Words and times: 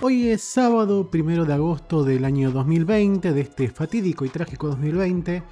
Hoy 0.00 0.28
es 0.28 0.42
sábado 0.42 1.08
primero 1.08 1.44
de 1.44 1.54
agosto 1.54 2.02
del 2.02 2.24
año 2.24 2.50
2020, 2.50 3.32
de 3.32 3.40
este 3.40 3.68
fatídico 3.68 4.24
y 4.24 4.28
trágico 4.28 4.66
2020. 4.66 5.42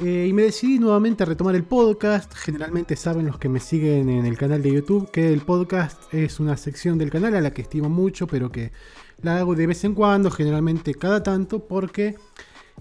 eh, 0.00 0.26
y 0.28 0.32
me 0.32 0.42
decidí 0.42 0.80
nuevamente 0.80 1.22
a 1.22 1.26
retomar 1.26 1.54
el 1.54 1.62
podcast. 1.62 2.34
Generalmente 2.34 2.96
saben 2.96 3.26
los 3.26 3.38
que 3.38 3.48
me 3.48 3.60
siguen 3.60 4.08
en 4.08 4.26
el 4.26 4.36
canal 4.36 4.60
de 4.60 4.72
YouTube 4.72 5.12
que 5.12 5.32
el 5.32 5.40
podcast 5.40 6.12
es 6.12 6.40
una 6.40 6.56
sección 6.56 6.98
del 6.98 7.10
canal 7.10 7.36
a 7.36 7.40
la 7.40 7.52
que 7.52 7.62
estimo 7.62 7.88
mucho, 7.88 8.26
pero 8.26 8.50
que 8.50 8.72
la 9.22 9.38
hago 9.38 9.54
de 9.54 9.68
vez 9.68 9.84
en 9.84 9.94
cuando, 9.94 10.32
generalmente 10.32 10.92
cada 10.94 11.22
tanto, 11.22 11.68
porque 11.68 12.16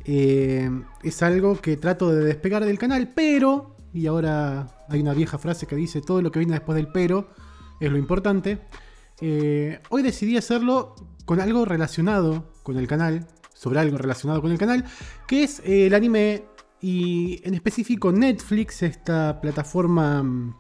eh, 0.06 0.70
es 1.04 1.22
algo 1.22 1.62
que 1.62 1.78
trato 1.78 2.12
de 2.12 2.26
despegar 2.26 2.66
del 2.66 2.80
canal, 2.80 3.12
pero, 3.16 3.76
y 3.94 4.08
ahora 4.08 4.86
hay 4.90 5.02
una 5.02 5.14
vieja 5.14 5.38
frase 5.38 5.68
que 5.68 5.76
dice, 5.76 6.02
todo 6.02 6.24
lo 6.24 6.32
que 6.32 6.40
viene 6.40 6.54
después 6.54 6.76
del 6.76 6.88
pero 6.88 7.30
es 7.80 7.92
lo 7.92 7.98
importante. 8.00 8.60
Eh, 9.22 9.80
hoy 9.90 10.04
decidí 10.04 10.36
hacerlo 10.36 10.96
con 11.24 11.40
algo 11.40 11.66
relacionado 11.66 12.52
con 12.64 12.78
el 12.78 12.88
canal, 12.88 13.28
sobre 13.54 13.80
algo 13.80 13.98
relacionado 13.98 14.42
con 14.42 14.52
el 14.52 14.58
canal, 14.58 14.84
que 15.28 15.44
es 15.44 15.60
eh, 15.60 15.88
el 15.88 15.94
anime 15.94 16.46
y 16.82 17.42
en 17.48 17.54
específico 17.54 18.12
Netflix, 18.12 18.84
esta 18.84 19.40
plataforma 19.40 20.22
mm, 20.22 20.56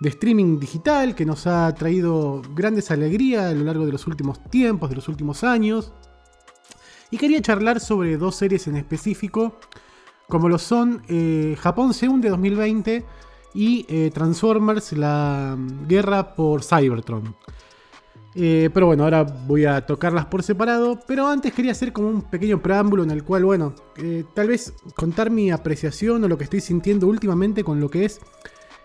de 0.00 0.08
streaming 0.08 0.60
digital 0.60 1.14
que 1.14 1.26
nos 1.26 1.46
ha 1.46 1.74
traído 1.74 2.42
grandes 2.54 2.90
alegrías 2.90 3.50
a 3.50 3.54
lo 3.54 3.64
largo 3.64 3.84
de 3.84 3.92
los 3.92 4.06
últimos 4.06 4.42
tiempos, 4.44 4.88
de 4.88 4.96
los 4.96 5.08
últimos 5.08 5.42
años. 5.42 5.92
Y 7.10 7.18
quería 7.18 7.42
charlar 7.42 7.80
sobre 7.80 8.16
dos 8.16 8.36
series 8.36 8.66
en 8.68 8.76
específico, 8.76 9.58
como 10.28 10.48
lo 10.48 10.58
son 10.58 11.02
eh, 11.08 11.56
Japón 11.60 11.92
se 11.92 12.08
hunde 12.08 12.30
2020 12.30 13.04
y 13.54 14.10
Transformers, 14.10 14.92
la 14.92 15.56
mm, 15.58 15.88
guerra 15.88 16.34
por 16.34 16.62
Cybertron. 16.62 17.34
Eh, 18.34 18.70
pero 18.72 18.86
bueno, 18.86 19.04
ahora 19.04 19.24
voy 19.24 19.64
a 19.64 19.84
tocarlas 19.84 20.26
por 20.26 20.42
separado. 20.42 20.98
Pero 21.06 21.26
antes 21.28 21.52
quería 21.52 21.72
hacer 21.72 21.92
como 21.92 22.08
un 22.08 22.22
pequeño 22.22 22.62
preámbulo 22.62 23.02
en 23.02 23.10
el 23.10 23.24
cual, 23.24 23.44
bueno, 23.44 23.74
eh, 23.96 24.24
tal 24.34 24.48
vez 24.48 24.72
contar 24.96 25.30
mi 25.30 25.50
apreciación 25.50 26.24
o 26.24 26.28
lo 26.28 26.38
que 26.38 26.44
estoy 26.44 26.60
sintiendo 26.60 27.06
últimamente 27.06 27.64
con 27.64 27.80
lo 27.80 27.90
que 27.90 28.04
es 28.04 28.20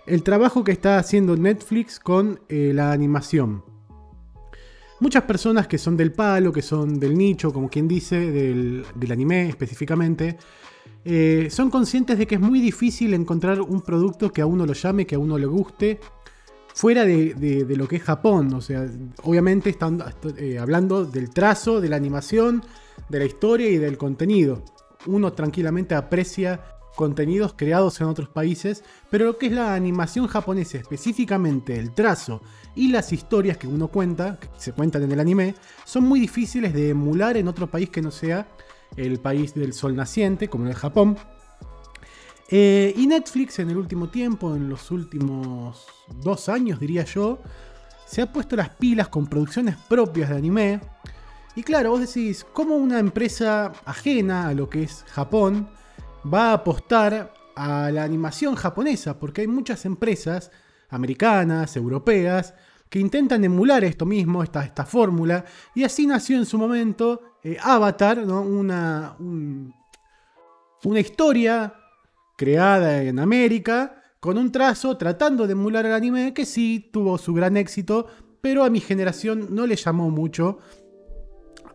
el 0.05 0.23
trabajo 0.23 0.63
que 0.63 0.71
está 0.71 0.97
haciendo 0.97 1.35
Netflix 1.35 1.99
con 1.99 2.39
eh, 2.49 2.71
la 2.73 2.91
animación. 2.91 3.63
Muchas 4.99 5.23
personas 5.23 5.67
que 5.67 5.77
son 5.77 5.95
del 5.95 6.11
palo, 6.11 6.51
que 6.51 6.63
son 6.63 6.99
del 6.99 7.15
nicho, 7.15 7.53
como 7.53 7.69
quien 7.69 7.87
dice, 7.87 8.31
del, 8.31 8.83
del 8.95 9.11
anime 9.11 9.47
específicamente, 9.47 10.37
son 11.49 11.69
conscientes 11.69 12.17
de 12.17 12.27
que 12.27 12.35
es 12.35 12.41
muy 12.41 12.59
difícil 12.59 13.13
encontrar 13.13 13.61
un 13.61 13.81
producto 13.81 14.33
que 14.33 14.41
a 14.41 14.45
uno 14.45 14.65
lo 14.65 14.73
llame, 14.73 15.05
que 15.05 15.15
a 15.15 15.19
uno 15.19 15.37
le 15.37 15.45
guste, 15.45 15.99
fuera 16.77 17.05
de, 17.05 17.65
lo 17.75 17.87
que 17.87 17.95
es 17.95 18.03
Japón. 18.03 18.53
O 18.53 18.61
sea, 18.61 18.87
obviamente 19.23 19.71
están 19.71 20.03
eh, 20.37 20.59
hablando 20.59 21.05
del 21.05 21.31
trazo, 21.31 21.81
de 21.81 21.89
la 21.89 21.95
animación, 21.95 22.63
de 23.09 23.17
la 23.17 23.25
historia 23.25 23.67
y 23.67 23.77
del 23.77 23.97
contenido. 23.97 24.63
Uno 25.07 25.33
tranquilamente 25.33 25.95
aprecia 25.95 26.61
contenidos 26.95 27.55
creados 27.57 27.99
en 27.99 28.07
otros 28.07 28.29
países, 28.29 28.83
pero 29.09 29.25
lo 29.25 29.37
que 29.39 29.47
es 29.47 29.53
la 29.53 29.73
animación 29.73 30.27
japonesa, 30.27 30.77
específicamente 30.77 31.79
el 31.79 31.93
trazo 31.93 32.41
y 32.75 32.89
las 32.89 33.11
historias 33.11 33.57
que 33.57 33.67
uno 33.67 33.87
cuenta, 33.87 34.39
que 34.39 34.47
se 34.57 34.71
cuentan 34.71 35.01
en 35.03 35.11
el 35.11 35.19
anime, 35.19 35.55
son 35.83 36.03
muy 36.03 36.19
difíciles 36.19 36.73
de 36.73 36.89
emular 36.89 37.37
en 37.37 37.47
otro 37.47 37.67
país 37.67 37.89
que 37.89 38.03
no 38.03 38.11
sea 38.11 38.47
el 38.95 39.19
país 39.19 39.55
del 39.55 39.73
sol 39.73 39.95
naciente, 39.95 40.47
como 40.47 40.65
en 40.65 40.71
el 40.71 40.75
Japón. 40.75 41.17
Eh, 42.49 42.93
y 42.95 43.07
Netflix 43.07 43.59
en 43.59 43.69
el 43.69 43.77
último 43.77 44.07
tiempo, 44.09 44.55
en 44.55 44.69
los 44.69 44.89
últimos 44.91 45.85
dos 46.21 46.47
años 46.47 46.79
diría 46.79 47.03
yo, 47.03 47.39
se 48.05 48.21
ha 48.21 48.31
puesto 48.31 48.55
las 48.55 48.69
pilas 48.69 49.09
con 49.09 49.27
producciones 49.27 49.75
propias 49.89 50.29
de 50.29 50.37
anime. 50.37 50.81
Y 51.55 51.63
claro, 51.63 51.91
vos 51.91 51.99
decís, 52.01 52.45
¿cómo 52.53 52.75
una 52.75 52.99
empresa 52.99 53.73
ajena 53.85 54.47
a 54.47 54.53
lo 54.53 54.69
que 54.69 54.83
es 54.83 55.03
Japón 55.09 55.69
va 56.31 56.51
a 56.51 56.53
apostar 56.53 57.33
a 57.55 57.91
la 57.91 58.03
animación 58.03 58.55
japonesa? 58.55 59.19
Porque 59.19 59.41
hay 59.41 59.47
muchas 59.47 59.85
empresas 59.85 60.51
americanas, 60.89 61.75
europeas, 61.75 62.53
que 62.89 62.99
intentan 62.99 63.43
emular 63.43 63.83
esto 63.83 64.05
mismo, 64.05 64.41
esta, 64.41 64.85
fórmula. 64.85 65.43
Y 65.75 65.83
así 65.83 66.07
nació 66.07 66.37
en 66.37 66.45
su 66.45 66.57
momento 66.57 67.35
eh, 67.43 67.57
Avatar, 67.61 68.19
¿no? 68.19 68.41
una, 68.41 69.15
un- 69.19 69.73
una 70.85 70.99
historia 70.99 71.73
creada 72.37 73.03
en 73.03 73.19
América, 73.19 74.01
con 74.21 74.37
un 74.37 74.51
trazo 74.53 74.95
tratando 74.95 75.45
de 75.45 75.53
emular 75.53 75.85
el 75.85 75.91
anime 75.91 76.33
que 76.33 76.45
sí 76.45 76.89
tuvo 76.93 77.17
su 77.17 77.33
gran 77.33 77.57
éxito, 77.57 78.07
pero 78.39 78.63
a 78.63 78.69
mi 78.69 78.79
generación 78.79 79.47
no 79.53 79.67
le 79.67 79.75
llamó 79.75 80.09
mucho. 80.09 80.59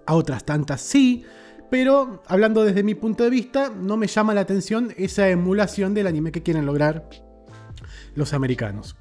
A 0.06 0.14
otras 0.14 0.44
tantas 0.44 0.80
sí, 0.80 1.24
pero 1.70 2.22
hablando 2.26 2.64
desde 2.64 2.82
mi 2.82 2.94
punto 2.94 3.24
de 3.24 3.30
vista, 3.30 3.70
no 3.70 3.96
me 3.96 4.06
llama 4.06 4.34
la 4.34 4.40
atención 4.40 4.94
esa 4.96 5.28
emulación 5.28 5.94
del 5.94 6.06
anime 6.06 6.32
que 6.32 6.42
quieren 6.42 6.66
lograr 6.66 7.08
los 8.14 8.32
americanos. 8.32 8.96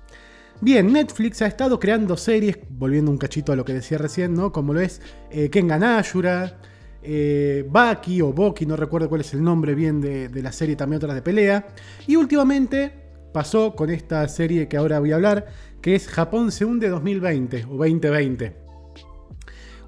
Bien, 0.62 0.94
Netflix 0.94 1.42
ha 1.42 1.48
estado 1.48 1.80
creando 1.80 2.18
series, 2.18 2.60
volviendo 2.70 3.10
un 3.10 3.18
cachito 3.18 3.52
a 3.52 3.56
lo 3.56 3.66
que 3.66 3.74
decía 3.74 3.98
recién, 3.98 4.36
¿no? 4.36 4.52
Como 4.52 4.74
lo 4.74 4.80
es 4.80 5.02
eh, 5.32 5.50
Kengan 5.50 5.84
Ashura, 5.84 6.60
eh, 7.04 7.66
Baki 7.70 8.22
o 8.22 8.32
Boki, 8.32 8.66
no 8.66 8.76
recuerdo 8.76 9.10
cuál 9.10 9.22
es 9.22 9.34
el 9.34 9.44
nombre 9.44 9.76
bien 9.76 10.02
de, 10.02 10.30
la 10.42 10.52
serie, 10.52 10.76
también 10.76 10.98
otras 10.98 11.16
de 11.16 11.22
pelea. 11.22 11.68
Y 12.08 12.16
últimamente 12.16 12.92
pasó 13.34 13.76
con 13.76 13.90
esta 13.90 14.28
serie 14.28 14.68
que 14.68 14.78
ahora 14.78 15.00
voy 15.00 15.12
a 15.12 15.16
hablar, 15.16 15.48
que 15.82 15.96
es 15.96 16.08
Japón 16.08 16.52
se 16.52 16.66
hunde 16.66 16.90
2020 16.90 17.66
o 17.66 17.78
2020. 17.78 18.56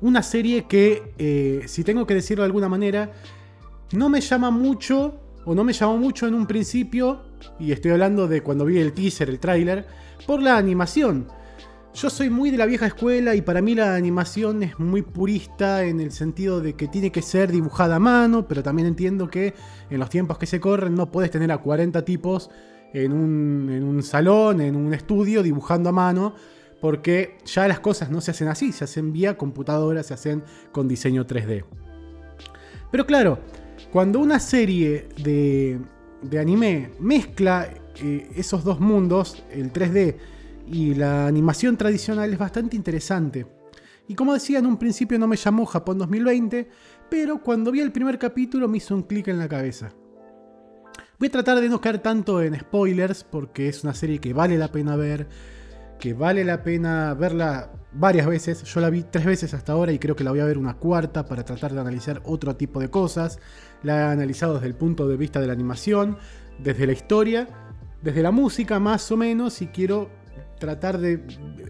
Una 0.01 0.24
serie 0.24 0.66
que, 0.66 1.13
eh, 1.18 1.63
si 1.68 1.84
tengo 1.84 2.06
que 2.06 2.16
decirlo 2.16 2.44
de 2.44 2.47
alguna 2.47 2.68
manera, 2.68 3.12
no 3.94 4.09
me 4.09 4.22
llama 4.22 4.51
mucho, 4.51 5.19
o 5.45 5.56
no 5.56 5.63
me 5.63 5.74
llamó 5.74 5.97
mucho 5.97 6.28
en 6.28 6.34
un 6.34 6.47
principio, 6.47 7.22
y 7.59 7.72
estoy 7.72 7.91
hablando 7.91 8.28
de 8.28 8.41
cuando 8.41 8.66
vi 8.66 8.80
el 8.80 8.94
teaser, 8.94 9.30
el 9.30 9.40
tráiler, 9.40 9.85
por 10.25 10.41
la 10.41 10.57
animación. 10.57 11.28
Yo 11.93 12.09
soy 12.09 12.31
muy 12.31 12.49
de 12.49 12.57
la 12.57 12.65
vieja 12.65 12.87
escuela 12.87 13.35
y 13.35 13.43
para 13.43 13.61
mí 13.61 13.75
la 13.75 13.95
animación 13.95 14.63
es 14.63 14.79
muy 14.79 15.03
purista 15.03 15.83
en 15.83 15.99
el 15.99 16.11
sentido 16.11 16.59
de 16.59 16.73
que 16.73 16.87
tiene 16.87 17.11
que 17.11 17.21
ser 17.21 17.51
dibujada 17.51 17.97
a 17.97 17.99
mano, 17.99 18.47
pero 18.47 18.63
también 18.63 18.87
entiendo 18.87 19.29
que 19.29 19.53
en 19.91 19.99
los 19.99 20.09
tiempos 20.09 20.39
que 20.39 20.47
se 20.47 20.59
corren 20.59 20.95
no 20.95 21.11
puedes 21.11 21.29
tener 21.29 21.51
a 21.51 21.59
40 21.59 22.03
tipos 22.03 22.49
en 22.93 23.13
un, 23.13 23.69
en 23.71 23.83
un 23.83 24.01
salón, 24.01 24.59
en 24.61 24.75
un 24.75 24.91
estudio, 24.95 25.43
dibujando 25.43 25.89
a 25.89 25.91
mano, 25.91 26.33
porque 26.81 27.37
ya 27.45 27.67
las 27.67 27.79
cosas 27.79 28.09
no 28.09 28.21
se 28.21 28.31
hacen 28.31 28.47
así, 28.47 28.71
se 28.71 28.85
hacen 28.85 29.13
vía 29.13 29.37
computadora, 29.37 30.01
se 30.01 30.15
hacen 30.15 30.43
con 30.71 30.87
diseño 30.87 31.27
3D. 31.27 31.63
Pero 32.89 33.05
claro, 33.05 33.37
cuando 33.91 34.19
una 34.19 34.39
serie 34.39 35.09
de, 35.23 35.79
de 36.23 36.39
anime 36.39 36.89
mezcla 36.99 37.69
eh, 38.01 38.29
esos 38.35 38.63
dos 38.63 38.79
mundos, 38.79 39.43
el 39.51 39.71
3D 39.71 40.15
y 40.68 40.94
la 40.96 41.28
animación 41.28 41.78
tradicional, 41.78 42.31
es 42.31 42.40
bastante 42.40 42.75
interesante. 42.75 43.46
Y 44.07 44.16
como 44.16 44.34
decía, 44.34 44.59
en 44.59 44.66
un 44.66 44.78
principio 44.78 45.18
no 45.18 45.28
me 45.28 45.38
llamó 45.38 45.66
Japón 45.66 45.97
2020, 45.97 46.69
pero 47.09 47.41
cuando 47.41 47.72
vi 47.72 47.79
el 47.79 47.91
primer 47.91 48.19
capítulo 48.19 48.68
me 48.68 48.78
hizo 48.78 48.96
un 48.96 49.03
clic 49.03 49.28
en 49.29 49.40
la 49.40 49.47
cabeza. 49.47 49.94
Voy 51.19 51.28
a 51.28 51.31
tratar 51.31 51.62
de 51.62 51.69
no 51.69 51.79
caer 51.79 52.00
tanto 52.00 52.41
en 52.41 52.59
spoilers 52.59 53.24
porque 53.24 53.69
es 53.69 53.84
una 53.84 53.94
serie 53.94 54.19
que 54.19 54.34
vale 54.34 54.57
la 54.57 54.72
pena 54.72 54.96
ver, 54.96 55.28
que 56.00 56.13
vale 56.13 56.44
la 56.44 56.63
pena 56.63 57.13
verla 57.13 57.72
varias 57.94 58.28
veces. 58.28 58.63
Yo 58.63 58.81
la 58.81 58.90
vi 58.90 59.03
tres 59.03 59.25
veces 59.25 59.53
hasta 59.53 59.72
ahora 59.72 59.94
y 59.94 60.00
creo 60.00 60.16
que 60.16 60.25
la 60.25 60.31
voy 60.31 60.42
a 60.42 60.45
ver 60.45 60.57
una 60.57 60.74
cuarta 60.74 61.25
para 61.25 61.45
tratar 61.45 61.74
de 61.74 61.80
analizar 61.80 62.21
otro 62.25 62.56
tipo 62.57 62.81
de 62.81 62.89
cosas. 62.89 63.39
La 63.83 64.00
he 64.00 64.12
analizado 64.12 64.56
desde 64.56 64.68
el 64.68 64.75
punto 64.75 65.07
de 65.07 65.16
vista 65.16 65.39
de 65.39 65.48
la 65.48 65.54
animación, 65.54 66.18
desde 66.59 66.88
la 66.88 66.94
historia, 66.94 67.48
desde 68.01 68.21
la 68.21 68.31
música 68.31 68.80
más 68.80 69.09
o 69.12 69.16
menos 69.16 69.62
y 69.62 69.68
quiero 69.68 70.09
tratar 70.63 70.98
de 70.98 71.19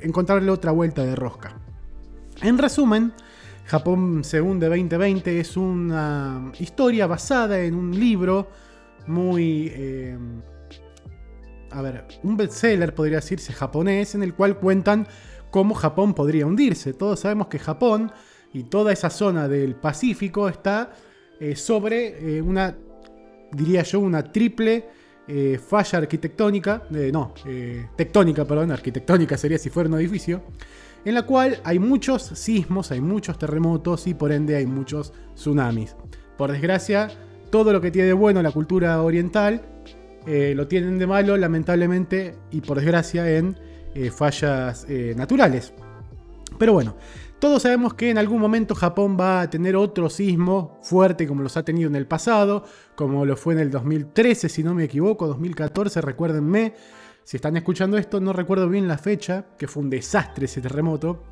encontrarle 0.03 0.51
otra 0.51 0.71
vuelta 0.71 1.03
de 1.03 1.15
rosca. 1.15 1.57
En 2.43 2.59
resumen, 2.59 3.11
Japón 3.65 4.23
se 4.23 4.39
hunde 4.39 4.67
2020 4.69 5.39
es 5.39 5.57
una 5.57 6.51
historia 6.59 7.07
basada 7.07 7.59
en 7.59 7.73
un 7.73 7.99
libro 7.99 8.49
muy... 9.07 9.71
eh, 9.73 10.17
a 11.71 11.81
ver, 11.81 12.05
un 12.21 12.37
bestseller 12.37 12.93
podría 12.93 13.15
decirse 13.15 13.51
japonés 13.51 14.13
en 14.13 14.21
el 14.21 14.35
cual 14.35 14.59
cuentan 14.59 15.07
cómo 15.49 15.73
Japón 15.73 16.13
podría 16.13 16.45
hundirse. 16.45 16.93
Todos 16.93 17.21
sabemos 17.21 17.47
que 17.47 17.57
Japón 17.57 18.11
y 18.53 18.65
toda 18.65 18.93
esa 18.93 19.09
zona 19.09 19.47
del 19.47 19.73
Pacífico 19.73 20.47
está 20.47 20.93
eh, 21.39 21.55
sobre 21.55 22.37
eh, 22.37 22.43
una, 22.43 22.77
diría 23.53 23.81
yo, 23.81 24.01
una 24.01 24.31
triple 24.31 24.87
eh, 25.27 25.57
falla 25.57 25.99
arquitectónica, 25.99 26.83
eh, 26.93 27.09
no, 27.11 27.33
eh, 27.45 27.87
tectónica, 27.95 28.43
perdón, 28.43 28.71
arquitectónica 28.71 29.37
sería 29.37 29.57
si 29.57 29.69
fuera 29.69 29.87
un 29.89 29.95
edificio, 29.95 30.41
en 31.05 31.13
la 31.13 31.23
cual 31.23 31.61
hay 31.63 31.79
muchos 31.79 32.23
sismos, 32.23 32.91
hay 32.91 32.99
muchos 32.99 33.37
terremotos 33.37 34.05
y 34.07 34.13
por 34.13 34.33
ende 34.33 34.57
hay 34.57 34.65
muchos 34.65 35.13
tsunamis. 35.35 35.95
Por 36.37 36.51
desgracia, 36.51 37.09
todo 37.51 37.71
lo 37.71 37.79
que 37.79 37.89
tiene 37.89 38.07
de 38.07 38.13
bueno 38.13 38.41
la 38.41 38.51
cultura 38.51 39.01
oriental 39.01 39.61
lo 40.25 40.67
tienen 40.67 40.97
de 40.99 41.05
malo, 41.05 41.35
lamentablemente, 41.35 42.35
y 42.49 42.61
por 42.61 42.77
desgracia, 42.77 43.29
en 43.29 43.57
fallas 44.09 44.87
naturales. 45.17 45.73
Pero 46.57 46.71
bueno, 46.71 46.95
Todos 47.43 47.63
sabemos 47.63 47.93
que 47.93 48.09
en 48.09 48.17
algún 48.17 48.39
momento 48.39 48.73
Japón 48.73 49.17
va 49.19 49.41
a 49.41 49.49
tener 49.49 49.75
otro 49.75 50.09
sismo 50.09 50.79
fuerte 50.81 51.27
como 51.27 51.43
los 51.43 51.57
ha 51.57 51.65
tenido 51.65 51.89
en 51.89 51.97
el 51.97 52.07
pasado, 52.07 52.63
como 52.95 53.25
lo 53.25 53.35
fue 53.35 53.53
en 53.53 53.59
el 53.59 53.69
2013, 53.69 54.47
si 54.47 54.63
no 54.63 54.73
me 54.73 54.85
equivoco, 54.85 55.27
2014, 55.27 55.99
recuérdenme. 55.99 56.73
Si 57.25 57.35
están 57.35 57.57
escuchando 57.57 57.97
esto, 57.97 58.21
no 58.21 58.31
recuerdo 58.31 58.69
bien 58.69 58.87
la 58.87 58.97
fecha, 58.97 59.43
que 59.57 59.67
fue 59.67 59.83
un 59.83 59.89
desastre 59.89 60.45
ese 60.45 60.61
terremoto. 60.61 61.23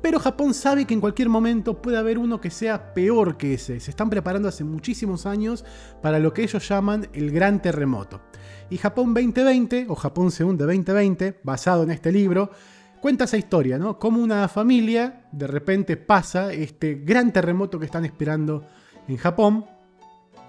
Pero 0.00 0.18
Japón 0.18 0.54
sabe 0.54 0.86
que 0.86 0.94
en 0.94 1.02
cualquier 1.02 1.28
momento 1.28 1.82
puede 1.82 1.98
haber 1.98 2.16
uno 2.16 2.40
que 2.40 2.50
sea 2.50 2.94
peor 2.94 3.36
que 3.36 3.52
ese. 3.52 3.78
Se 3.78 3.90
están 3.90 4.08
preparando 4.08 4.48
hace 4.48 4.64
muchísimos 4.64 5.26
años 5.26 5.66
para 6.00 6.18
lo 6.18 6.32
que 6.32 6.44
ellos 6.44 6.66
llaman 6.66 7.08
el 7.12 7.30
gran 7.30 7.60
terremoto. 7.60 8.22
Y 8.70 8.78
Japón 8.78 9.12
2020, 9.12 9.84
o 9.90 9.94
Japón 9.94 10.30
Segunda 10.30 10.64
2020, 10.64 11.40
basado 11.42 11.82
en 11.82 11.90
este 11.90 12.10
libro, 12.10 12.52
cuenta 13.00 13.24
esa 13.24 13.36
historia, 13.36 13.78
¿no? 13.78 13.98
Cómo 13.98 14.22
una 14.22 14.48
familia 14.48 15.22
de 15.32 15.46
repente 15.46 15.96
pasa 15.96 16.52
este 16.52 16.96
gran 16.96 17.32
terremoto 17.32 17.78
que 17.78 17.86
están 17.86 18.04
esperando 18.04 18.66
en 19.06 19.16
Japón 19.16 19.64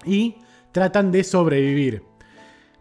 y 0.04 0.36
tratan 0.72 1.10
de 1.10 1.24
sobrevivir. 1.24 2.02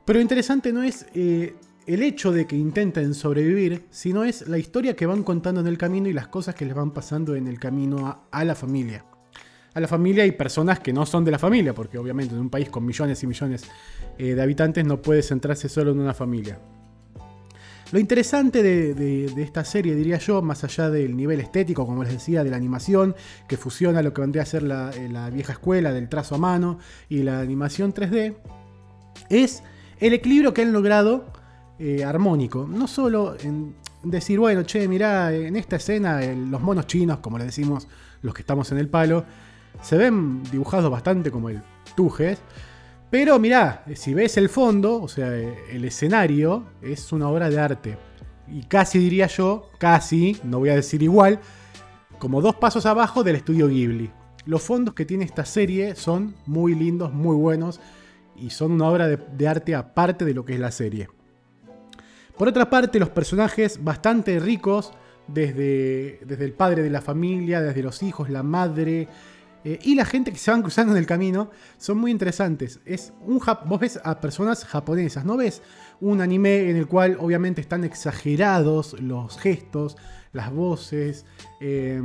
Pero 0.06 0.19
interesante 0.19 0.74
no 0.74 0.83
es 0.83 1.06
eh, 1.13 1.56
el 1.86 2.04
hecho 2.04 2.31
de 2.31 2.45
que 2.45 2.56
intenten 2.56 3.13
sobrevivir, 3.13 3.86
sino 3.89 4.24
es 4.24 4.48
la 4.48 4.57
historia 4.57 4.95
que 4.95 5.06
van 5.06 5.24
contando 5.24 5.62
en 5.62 5.68
el 5.68 5.77
camino 5.77 6.07
y 6.07 6.13
las 6.13 6.27
cosas 6.27 6.56
que 6.56 6.66
les 6.66 6.75
van 6.75 6.92
pasando 6.92 7.36
en 7.36 7.48
el 7.48 7.60
camino 7.60 8.27
a, 8.31 8.44
la 8.44 8.56
familia. 8.56 9.06
A 9.74 9.80
la 9.80 9.88
familia 9.88 10.25
y 10.25 10.31
personas 10.31 10.80
que 10.80 10.94
no 10.94 11.06
son 11.06 11.24
de 11.24 11.31
la 11.31 11.39
familia, 11.39 11.74
porque 11.74 11.98
obviamente 11.98 12.33
en 12.33 12.42
un 12.42 12.50
país 12.50 12.69
con 12.69 12.86
millones 12.86 13.21
y 13.24 13.27
millones 13.27 13.63
eh, 14.18 14.36
de 14.36 14.42
habitantes 14.42 14.86
no 14.86 15.01
puede 15.01 15.21
centrarse 15.21 15.69
solo 15.69 15.92
en 15.92 16.00
una 16.00 16.13
familia. 16.13 16.60
Lo 17.91 17.97
interesante 17.97 18.62
de, 18.62 19.25
esta 19.41 19.65
serie, 19.65 19.95
diría 19.95 20.19
yo, 20.19 20.41
más 20.44 20.63
allá 20.63 20.89
del 20.89 21.18
nivel 21.18 21.39
estético, 21.39 21.88
como 21.88 22.03
les 22.03 22.13
decía, 22.13 22.44
de 22.44 22.51
la 22.51 22.57
animación, 22.57 23.15
que 23.47 23.57
fusiona 23.57 24.03
lo 24.03 24.13
que 24.13 24.21
vendría 24.21 24.44
a 24.44 24.45
ser 24.45 24.62
la, 24.62 24.91
eh, 24.91 25.31
vieja 25.33 25.53
escuela 25.53 25.91
del 25.91 26.07
trazo 26.07 26.36
a 26.36 26.38
mano 26.38 26.77
y 27.09 27.24
la 27.24 27.39
animación 27.39 27.94
3D, 27.94 28.36
es 29.30 29.63
el 30.00 30.13
equilibrio 30.13 30.53
que 30.53 30.62
han 30.62 30.71
logrado 30.71 31.33
eh, 31.80 32.03
armónico. 32.03 32.68
No 32.69 32.88
solo 32.88 33.36
en 33.41 33.74
decir, 34.03 34.38
bueno, 34.38 34.63
che, 34.63 34.88
mirá, 34.88 35.33
en 35.33 35.56
esta 35.56 35.77
escena 35.77 36.21
los 36.21 36.62
monos 36.62 36.85
chinos, 36.85 37.19
como 37.19 37.39
le 37.39 37.45
decimos 37.45 37.88
los 38.21 38.35
que 38.35 38.42
estamos 38.42 38.71
en 38.71 38.77
el 38.77 38.88
palo, 38.88 39.25
se 39.81 39.97
ven 39.97 40.44
dibujados 40.51 40.92
bastante 40.92 41.31
como 41.31 41.50
el 41.50 41.62
Tujes, 41.95 42.39
pero 43.09 43.39
mirá, 43.39 43.83
si 43.95 44.13
ves 44.13 44.38
el 44.38 44.50
fondo, 44.50 45.01
o 45.01 45.07
sea, 45.07 45.33
el 45.33 45.83
escenario, 45.83 46.65
es 46.81 47.11
una 47.11 47.27
obra 47.27 47.50
de 47.50 47.59
arte. 47.59 47.97
Y 48.47 48.63
casi 48.63 49.00
diría 49.00 49.27
yo, 49.27 49.69
casi, 49.79 50.38
no 50.44 50.59
voy 50.59 50.69
a 50.69 50.75
decir 50.75 51.01
igual, 51.01 51.39
como 52.19 52.41
dos 52.41 52.56
pasos 52.56 52.85
abajo 52.85 53.23
del 53.23 53.38
estudio 53.38 53.67
Ghibli. 53.67 54.11
Los 54.45 54.61
fondos 54.61 54.94
que 54.94 55.06
tiene 55.06 55.25
esta 55.25 55.45
serie 55.45 55.95
son 55.95 56.35
muy 56.45 56.75
lindos, 56.75 57.11
muy 57.11 57.35
buenos, 57.35 57.79
y 58.35 58.51
son 58.51 58.73
una 58.73 58.88
obra 58.88 59.07
de, 59.07 59.47
arte 59.47 59.73
aparte 59.73 60.23
de 60.23 60.33
lo 60.33 60.45
que 60.45 60.53
es 60.53 60.59
la 60.59 60.71
serie. 60.71 61.09
Por 62.38 62.47
otra 62.47 62.69
parte, 62.69 63.00
los 63.00 63.09
personajes 63.09 63.83
bastante 63.83 64.39
ricos, 64.39 64.94
desde, 65.27 66.19
desde 66.25 66.45
el 66.45 66.53
padre 66.53 66.83
de 66.83 66.89
la 66.89 67.01
familia, 67.01 67.61
desde 67.61 67.83
los 67.83 68.01
hijos, 68.01 68.29
la 68.29 68.44
madre, 68.44 69.07
eh, 69.65 69.79
y 69.83 69.95
la 69.95 70.06
gente 70.06 70.31
que 70.31 70.38
se 70.38 70.51
van 70.51 70.61
cruzando 70.61 70.94
en 70.94 70.97
el 70.97 71.06
camino 71.06 71.51
son 71.77 71.97
muy 71.97 72.11
interesantes. 72.11 72.79
Es 72.85 73.13
un 73.21 73.41
vos 73.65 73.79
ves 73.79 74.00
a 74.03 74.19
personas 74.21 74.65
japonesas, 74.65 75.25
no 75.25 75.38
ves 75.38 75.61
un 76.00 76.21
anime 76.21 76.69
en 76.69 76.77
el 76.77 76.88
cual 76.88 77.17
obviamente 77.19 77.59
están 77.59 77.83
exagerados 77.83 79.00
los 79.01 79.38
gestos, 79.38 79.97
las 80.31 80.51
voces. 80.51 81.25
Eh, 81.59 82.01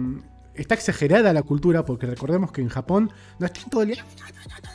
está 0.55 0.75
exagerada 0.75 1.33
la 1.33 1.43
cultura 1.43 1.85
porque 1.85 2.07
recordemos 2.07 2.51
que 2.53 2.61
en 2.61 2.69
Japón 2.69 3.13
no 3.39 3.47
están 3.47 3.71
todo 3.71 3.83
el 3.83 3.89
día 3.89 4.05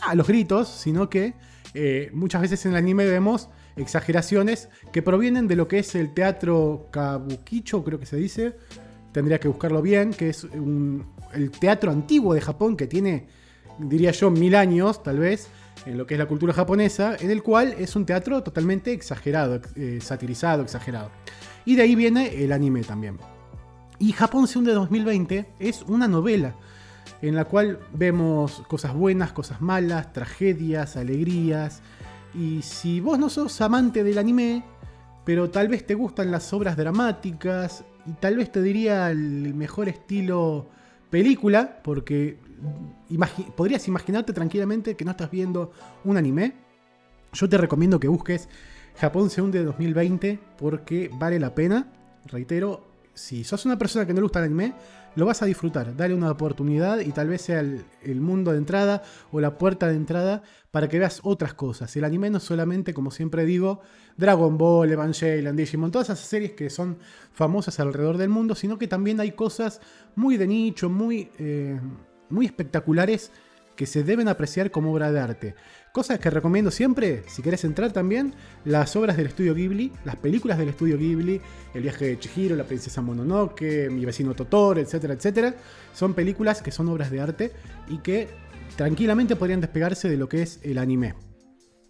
a 0.02 0.16
los 0.16 0.28
gritos, 0.28 0.70
sino 0.70 1.10
que 1.10 1.34
eh, 1.74 2.10
muchas 2.14 2.42
veces 2.42 2.66
en 2.66 2.72
el 2.72 2.78
anime 2.78 3.06
vemos 3.06 3.50
exageraciones 3.76 4.70
que 4.92 5.02
provienen 5.02 5.48
de 5.48 5.56
lo 5.56 5.68
que 5.68 5.80
es 5.80 5.96
el 5.96 6.14
teatro 6.14 6.88
kabukicho, 6.92 7.84
creo 7.84 8.00
que 8.00 8.06
se 8.06 8.18
dice. 8.18 8.56
Tendría 9.12 9.40
que 9.40 9.48
buscarlo 9.48 9.82
bien, 9.82 10.12
que 10.12 10.30
es 10.30 10.44
un, 10.44 11.08
el 11.34 11.52
teatro 11.52 11.92
antiguo 11.92 12.34
de 12.34 12.42
Japón, 12.42 12.78
que 12.78 12.88
tiene, 12.88 13.28
diría 13.78 14.12
yo, 14.12 14.30
mil 14.30 14.56
años 14.56 15.04
tal 15.04 15.20
vez, 15.20 15.48
en 15.86 15.98
lo 15.98 16.06
que 16.06 16.16
es 16.16 16.20
la 16.20 16.28
cultura 16.28 16.54
japonesa, 16.54 17.16
en 17.20 17.32
el 17.32 17.44
cual 17.44 17.76
es 17.78 17.96
un 17.96 18.06
teatro 18.06 18.44
totalmente 18.44 18.92
exagerado, 18.92 19.62
eh, 19.76 20.00
satirizado, 20.02 20.64
exagerado. 20.64 21.12
Y 21.66 21.76
de 21.76 21.84
ahí 21.84 21.96
viene 21.96 22.44
el 22.44 22.52
anime 22.52 22.84
también. 22.84 23.18
Y 23.98 24.12
Japón 24.14 24.48
se 24.48 24.60
hunde 24.60 24.74
2020 24.74 25.46
es 25.60 25.84
una 25.84 26.08
novela 26.08 26.56
en 27.22 27.36
la 27.36 27.46
cual 27.46 27.80
vemos 27.94 28.64
cosas 28.68 28.94
buenas, 28.94 29.34
cosas 29.34 29.62
malas, 29.62 30.14
tragedias, 30.14 30.96
alegrías. 30.96 31.82
Y 32.34 32.62
si 32.62 33.02
vos 33.02 33.20
no 33.20 33.30
sos 33.30 33.60
amante 33.62 34.04
del 34.04 34.18
anime, 34.18 34.64
pero 35.26 35.50
tal 35.50 35.68
vez 35.68 35.86
te 35.86 35.96
gustan 35.96 36.32
las 36.32 36.54
obras 36.54 36.78
dramáticas, 36.78 37.84
y 38.06 38.14
tal 38.14 38.38
vez 38.38 38.52
te 38.52 38.62
diría 38.62 39.12
el 39.12 39.54
mejor 39.54 39.90
estilo 39.90 40.68
película, 41.10 41.82
porque 41.84 42.38
podrías 43.56 43.88
imaginarte 43.88 44.34
tranquilamente 44.34 44.96
que 44.96 45.06
no 45.06 45.12
estás 45.12 45.32
viendo 45.32 45.72
un 46.04 46.18
anime. 46.18 46.54
Yo 47.34 47.48
te 47.48 47.58
recomiendo 47.58 48.00
que 48.00 48.08
busques 48.08 48.50
Japón 48.98 49.30
se 49.30 49.42
hunde 49.42 49.64
2020 49.64 50.40
porque 50.58 51.10
vale 51.14 51.40
la 51.40 51.56
pena. 51.56 51.92
Reitero, 52.26 52.88
si 53.14 53.44
sos 53.44 53.66
una 53.66 53.78
persona 53.78 54.06
que 54.06 54.14
no 54.14 54.18
le 54.18 54.24
gusta 54.24 54.40
el 54.40 54.46
anime, 54.46 54.74
lo 55.20 55.26
vas 55.26 55.42
a 55.42 55.46
disfrutar. 55.46 55.96
Dale 55.96 56.14
una 56.14 56.32
oportunidad 56.32 57.00
y 57.02 57.12
tal 57.12 57.28
vez 57.28 57.42
sea 57.42 57.60
el, 57.60 58.22
mundo 58.22 58.52
de 58.52 58.58
entrada 58.58 59.04
o 59.32 59.40
la 59.40 59.58
puerta 59.58 59.88
de 59.88 59.96
entrada 59.96 60.42
para 60.72 60.88
que 60.88 60.98
veas 60.98 61.20
otras 61.24 61.54
cosas. 61.54 61.96
El 61.96 62.06
anime 62.06 62.30
no 62.30 62.40
solamente, 62.40 62.94
como 62.94 63.12
siempre 63.12 63.46
digo, 63.46 63.82
Dragon 64.18 64.58
Ball, 64.58 64.92
Evangelion, 64.92 65.56
Digimon, 65.56 65.92
todas 65.92 66.10
esas 66.10 66.20
series 66.20 66.54
que 66.54 66.70
son 66.70 66.98
famosas 67.34 67.80
alrededor 67.80 68.18
del 68.18 68.30
mundo, 68.30 68.56
sino 68.56 68.80
que 68.80 68.88
también 68.88 69.20
hay 69.20 69.34
cosas 69.34 69.82
muy 70.16 70.38
de 70.38 70.48
nicho, 70.48 70.90
muy, 70.90 71.30
eh, 71.38 71.80
muy 72.30 72.46
espectaculares 72.46 73.32
que 73.76 73.86
se 73.86 74.04
deben 74.04 74.28
apreciar 74.28 74.72
como 74.72 74.92
obra 74.92 75.12
de 75.12 75.20
arte. 75.20 75.56
Cosas 75.92 76.20
que 76.20 76.30
recomiendo 76.30 76.70
siempre, 76.70 77.24
si 77.28 77.42
querés 77.42 77.64
entrar 77.64 77.92
también, 77.92 78.36
las 78.64 78.96
obras 78.96 79.18
del 79.18 79.26
estudio 79.26 79.56
Ghibli, 79.56 79.92
las 80.06 80.18
películas 80.18 80.60
del 80.60 80.70
estudio 80.70 81.00
Ghibli, 81.00 81.42
El 81.74 81.82
viaje 81.82 82.06
de 82.06 82.20
Chihiro, 82.20 82.56
La 82.56 82.64
princesa 82.64 83.02
Mononoke, 83.02 83.90
Mi 83.90 84.06
vecino 84.06 84.36
Totoro, 84.36 84.80
etcétera, 84.80 85.16
etcétera. 85.16 85.56
Son 85.94 86.14
películas 86.14 86.62
que 86.62 86.72
son 86.72 86.90
obras 86.90 87.10
de 87.10 87.22
arte 87.22 87.52
y 87.90 87.98
que 87.98 88.28
tranquilamente 88.76 89.36
podrían 89.36 89.62
despegarse 89.62 90.10
de 90.10 90.18
lo 90.18 90.30
que 90.30 90.44
es 90.44 90.60
el 90.62 90.78
anime. 90.78 91.16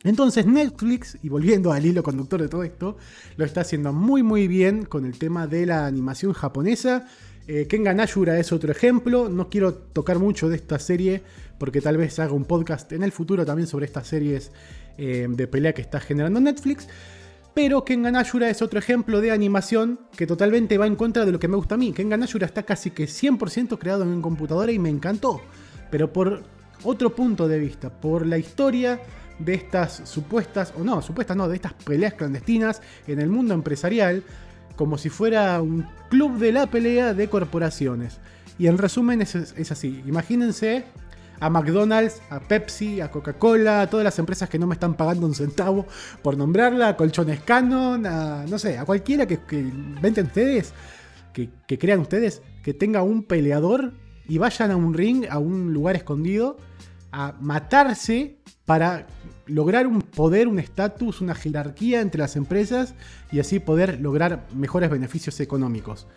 Entonces 0.06 0.46
Netflix, 0.46 1.18
y 1.22 1.27
volviendo 1.27 1.74
al 1.74 1.86
hilo 1.86 2.01
conductor 2.01 2.41
de 2.41 2.48
todo 2.48 2.63
esto, 2.63 2.96
lo 3.36 3.44
está 3.44 3.62
haciendo 3.62 3.91
muy 3.91 4.24
muy 4.24 4.48
bien 4.48 4.86
con 4.86 5.06
el 5.06 5.20
tema 5.20 5.46
de 5.46 5.65
la 5.65 5.86
animación 5.86 6.32
japonesa. 6.32 7.06
Eh, 7.51 7.65
Kengan 7.65 8.00
Ashura 8.00 8.38
es 8.38 8.51
otro 8.51 8.72
ejemplo. 8.72 9.27
No 9.27 9.50
quiero 9.50 9.74
tocar 9.74 10.20
mucho 10.20 10.50
de 10.50 10.56
esta 10.56 10.77
serie 10.77 11.24
porque 11.58 11.82
tal 11.82 11.98
vez 11.98 12.20
haga 12.20 12.34
un 12.34 12.46
podcast 12.46 12.91
en 12.91 13.01
el 13.01 13.12
futuro 13.12 13.44
también 13.44 13.65
sobre 13.65 13.88
estas 13.88 14.06
series 14.06 14.51
eh, 15.00 15.25
de 15.27 15.48
pelea 15.48 15.74
que 15.74 15.82
está 15.82 16.00
generando 16.00 16.39
Netflix. 16.39 16.88
Pero 17.56 17.84
Kengan 17.84 18.18
Ashura 18.18 18.51
es 18.51 18.62
otro 18.62 18.77
ejemplo 18.77 19.20
de 19.20 19.32
animación 19.32 20.00
que 20.15 20.27
totalmente 20.27 20.77
va 20.77 20.86
en 20.86 20.96
contra 20.96 21.25
de 21.25 21.32
lo 21.32 21.39
que 21.39 21.48
me 21.48 21.56
gusta 21.56 21.74
a 21.74 21.79
mí. 21.79 21.91
Kengan 21.91 22.22
Ashura 22.22 22.46
está 22.46 22.62
casi 22.62 22.91
que 22.91 23.06
100% 23.06 23.79
creado 23.79 24.03
en 24.03 24.22
computadora 24.22 24.72
y 24.72 24.77
me 24.77 24.89
encantó. 24.89 25.41
Pero 25.89 26.13
por 26.13 26.44
otro 26.84 27.15
punto 27.15 27.48
de 27.48 27.58
vista, 27.58 27.89
por 27.89 28.27
la 28.27 28.38
historia 28.38 29.01
de 29.39 29.56
estas 29.56 30.03
supuestas, 30.08 30.72
o 30.77 30.84
no, 30.84 31.01
supuestas 31.01 31.36
no, 31.36 31.50
de 31.50 31.56
estas 31.56 31.74
peleas 31.74 32.13
clandestinas 32.13 32.84
en 33.08 33.20
el 33.20 33.29
mundo 33.29 33.56
empresarial, 33.56 34.24
como 34.79 34.98
si 34.98 35.09
fuera 35.09 35.62
un 35.62 35.86
club 36.09 36.38
de 36.38 36.53
la 36.53 36.65
pelea 36.65 37.13
de 37.13 37.27
corporaciones. 37.27 38.21
Y 38.57 38.67
en 38.67 38.77
resumen 38.77 39.21
es, 39.21 39.36
así, 39.36 40.01
imagínense 40.07 40.86
a 41.41 41.50
McDonald's, 41.50 42.21
a 42.29 42.39
Pepsi, 42.39 43.01
a 43.01 43.12
Coca-Cola, 43.12 43.81
a 43.81 43.89
todas 43.89 44.05
las 44.05 44.17
empresas 44.19 44.48
que 44.48 44.57
no 44.57 44.67
me 44.67 44.75
están 44.75 44.93
pagando 44.93 45.25
un 45.25 45.36
centavo 45.36 45.86
por 46.21 46.38
nombrarla, 46.38 46.88
a 46.88 46.95
Colchones 46.95 47.41
Canon, 47.41 48.05
a 48.05 48.45
no 48.48 48.57
sé, 48.57 48.77
a 48.77 48.86
cualquiera 48.86 49.25
que, 49.27 49.39
que 49.39 49.69
ustedes, 50.24 50.74
que, 51.33 51.50
que 51.67 51.77
crean 51.77 52.00
ustedes, 52.00 52.41
que 52.63 52.74
tenga 52.74 53.03
un 53.03 53.24
peleador 53.24 53.91
y 54.29 54.38
vayan 54.38 54.71
a 54.71 54.77
un 54.77 54.93
ring, 54.93 55.25
a 55.29 55.39
un 55.39 55.74
lugar 55.74 55.98
escondido, 55.98 56.55
a 57.12 57.33
matarse 57.41 58.38
para 58.63 59.07
lograr 59.50 59.88
un 59.88 60.01
poder, 60.01 60.48
un 60.48 60.60
estatus, 60.60 61.22
una 61.22 61.36
jerarquía 61.36 62.01
entre 62.01 62.20
las 62.20 62.36
empresas 62.36 62.94
y 63.32 63.39
así 63.39 63.60
poder 63.60 64.00
lograr 64.00 64.48
mejores 64.53 64.89
beneficios 64.89 65.39
económicos. 65.39 66.08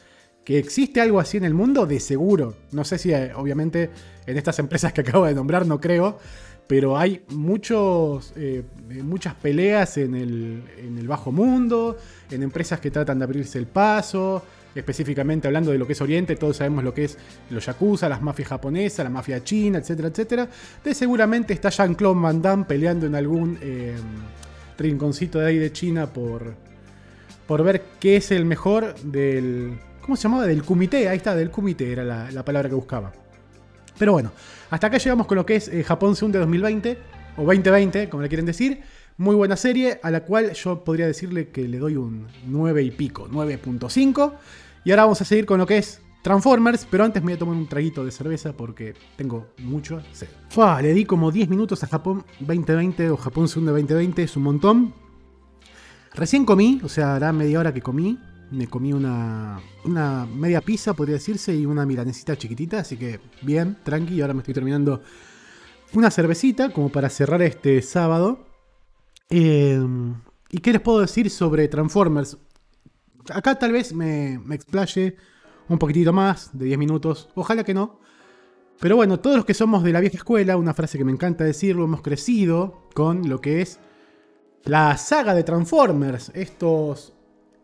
¿Que 0.44 0.58
existe 0.58 1.00
algo 1.00 1.20
así 1.20 1.36
en 1.36 1.44
el 1.44 1.54
mundo? 1.54 1.86
De 1.86 2.00
seguro. 2.00 2.56
No 2.72 2.84
sé 2.84 2.98
si 2.98 3.12
eh, 3.12 3.32
obviamente 3.34 3.90
en 4.26 4.36
estas 4.36 4.58
empresas 4.58 4.92
que 4.92 5.02
acabo 5.02 5.26
de 5.26 5.34
nombrar 5.34 5.66
no 5.66 5.80
creo, 5.80 6.18
pero 6.66 6.96
hay 6.96 7.22
muchos, 7.28 8.32
eh, 8.36 8.64
muchas 9.02 9.34
peleas 9.34 9.98
en 9.98 10.14
el, 10.14 10.64
en 10.78 10.98
el, 10.98 11.06
bajo 11.06 11.30
mundo, 11.30 11.96
en 12.30 12.42
empresas 12.42 12.80
que 12.80 12.90
tratan 12.90 13.18
de 13.18 13.24
abrirse 13.24 13.58
el 13.58 13.66
paso, 13.66 14.42
específicamente 14.74 15.46
hablando 15.46 15.70
de 15.70 15.78
lo 15.78 15.86
que 15.86 15.92
es 15.92 16.00
Oriente, 16.00 16.36
todos 16.36 16.56
sabemos 16.56 16.84
lo 16.84 16.94
que 16.94 17.04
es 17.04 17.18
los 17.50 17.66
Yakuza, 17.66 18.08
las 18.08 18.22
mafias 18.22 18.48
japonesas, 18.48 19.04
la 19.04 19.10
mafia 19.10 19.42
china, 19.44 19.78
etcétera, 19.78 20.08
etcétera. 20.08 20.48
De 20.82 20.94
seguramente 20.94 21.52
está 21.52 21.68
Jean-Claude 21.70 22.40
Van 22.40 22.64
peleando 22.64 23.06
en 23.06 23.14
algún 23.14 23.58
eh, 23.60 23.94
rinconcito 24.78 25.38
de 25.38 25.46
ahí 25.46 25.58
de 25.58 25.72
China 25.72 26.06
por, 26.06 26.54
por 27.46 27.62
ver 27.62 27.82
qué 28.00 28.16
es 28.16 28.30
el 28.30 28.44
mejor 28.44 28.94
del... 29.02 29.78
¿Cómo 30.00 30.16
se 30.16 30.24
llamaba? 30.24 30.46
Del 30.46 30.64
comité, 30.64 31.08
ahí 31.08 31.18
está, 31.18 31.36
del 31.36 31.50
comité 31.50 31.92
era 31.92 32.02
la, 32.02 32.44
palabra 32.44 32.68
que 32.68 32.74
buscaba. 32.74 33.12
Pero 33.98 34.12
bueno, 34.12 34.32
hasta 34.70 34.88
acá 34.88 34.98
llegamos 34.98 35.26
con 35.26 35.36
lo 35.36 35.46
que 35.46 35.56
es 35.56 35.68
eh, 35.68 35.84
Japón 35.84 36.16
Según 36.16 36.32
de 36.32 36.40
2020, 36.40 36.98
o 37.36 37.42
2020, 37.42 38.08
como 38.08 38.22
le 38.22 38.28
quieren 38.28 38.46
decir. 38.46 38.82
Muy 39.18 39.34
buena 39.36 39.56
serie, 39.56 40.00
a 40.02 40.10
la 40.10 40.24
cual 40.24 40.52
yo 40.52 40.84
podría 40.84 41.06
decirle 41.06 41.48
que 41.48 41.68
le 41.68 41.78
doy 41.78 41.96
un 41.96 42.26
9 42.46 42.82
y 42.82 42.90
pico, 42.90 43.28
9.5. 43.28 44.32
Y 44.84 44.90
ahora 44.90 45.04
vamos 45.04 45.20
a 45.20 45.24
seguir 45.24 45.46
con 45.46 45.58
lo 45.58 45.66
que 45.66 45.78
es 45.78 46.00
Transformers, 46.22 46.86
pero 46.90 47.04
antes 47.04 47.22
me 47.22 47.32
voy 47.32 47.34
a 47.34 47.38
tomar 47.38 47.56
un 47.56 47.66
traguito 47.66 48.04
de 48.04 48.10
cerveza 48.10 48.52
porque 48.52 48.94
tengo 49.16 49.48
mucho 49.58 50.00
sed. 50.12 50.28
le 50.80 50.94
di 50.94 51.04
como 51.04 51.30
10 51.30 51.48
minutos 51.48 51.82
a 51.82 51.88
Japón 51.88 52.24
2020 52.40 53.10
o 53.10 53.16
Japón 53.16 53.48
Segunda 53.48 53.72
2020, 53.72 54.22
es 54.22 54.36
un 54.36 54.44
montón. 54.44 54.94
Recién 56.14 56.44
comí, 56.44 56.80
o 56.84 56.88
sea, 56.88 57.16
hará 57.16 57.32
media 57.32 57.58
hora 57.58 57.74
que 57.74 57.82
comí. 57.82 58.18
Me 58.50 58.66
comí 58.66 58.92
una, 58.92 59.60
una 59.84 60.26
media 60.26 60.60
pizza, 60.60 60.94
podría 60.94 61.14
decirse, 61.14 61.54
y 61.54 61.66
una 61.66 61.86
milanesita 61.86 62.36
chiquitita, 62.36 62.80
así 62.80 62.96
que 62.96 63.18
bien, 63.40 63.78
tranqui. 63.82 64.14
Y 64.14 64.20
ahora 64.20 64.34
me 64.34 64.40
estoy 64.40 64.54
terminando 64.54 65.02
una 65.94 66.10
cervecita 66.10 66.70
como 66.70 66.90
para 66.90 67.08
cerrar 67.08 67.42
este 67.42 67.82
sábado. 67.82 68.51
Em, 69.34 70.14
¿Y 70.50 70.58
qué 70.58 70.72
les 70.72 70.82
puedo 70.82 71.00
decir 71.00 71.30
sobre 71.30 71.66
Transformers? 71.66 72.36
Acá 73.30 73.58
tal 73.58 73.72
vez 73.72 73.94
me, 73.94 74.38
me 74.44 74.54
explaye 74.54 75.16
un 75.70 75.78
poquitito 75.78 76.12
más, 76.12 76.50
de 76.52 76.66
10 76.66 76.78
minutos, 76.78 77.30
ojalá 77.34 77.64
que 77.64 77.72
no. 77.72 77.98
Pero 78.78 78.96
bueno, 78.96 79.20
todos 79.20 79.36
los 79.36 79.46
que 79.46 79.54
somos 79.54 79.84
de 79.84 79.92
la 79.92 80.00
vieja 80.00 80.18
escuela, 80.18 80.58
una 80.58 80.74
frase 80.74 80.98
que 80.98 81.04
me 81.06 81.12
encanta 81.12 81.44
decirlo, 81.44 81.84
hemos 81.84 82.02
crecido 82.02 82.90
con 82.94 83.26
lo 83.26 83.40
que 83.40 83.62
es 83.62 83.80
la 84.64 84.98
saga 84.98 85.34
de 85.34 85.44
Transformers, 85.44 86.30
estos 86.34 87.14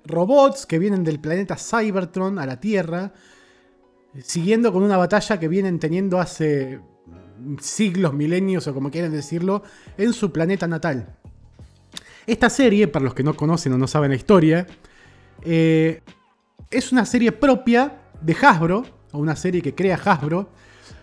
robots 0.06 0.64
que 0.64 0.78
vienen 0.78 1.04
del 1.04 1.20
planeta 1.20 1.56
Cybertron 1.58 2.38
a 2.38 2.46
la 2.46 2.60
Tierra, 2.60 3.12
siguiendo 4.22 4.72
con 4.72 4.82
una 4.84 4.96
batalla 4.96 5.38
que 5.38 5.48
vienen 5.48 5.78
teniendo 5.78 6.18
hace 6.18 6.80
siglos, 7.60 8.14
milenios 8.14 8.66
o 8.66 8.72
como 8.72 8.90
quieran 8.90 9.12
decirlo, 9.12 9.64
en 9.98 10.14
su 10.14 10.32
planeta 10.32 10.66
natal. 10.66 11.17
Esta 12.28 12.50
serie, 12.50 12.88
para 12.88 13.06
los 13.06 13.14
que 13.14 13.22
no 13.22 13.34
conocen 13.34 13.72
o 13.72 13.78
no 13.78 13.86
saben 13.86 14.10
la 14.10 14.16
historia, 14.16 14.66
eh, 15.40 16.02
es 16.70 16.92
una 16.92 17.06
serie 17.06 17.32
propia 17.32 18.02
de 18.20 18.36
Hasbro, 18.38 18.84
o 19.12 19.18
una 19.18 19.34
serie 19.34 19.62
que 19.62 19.74
crea 19.74 19.96
Hasbro, 19.96 20.50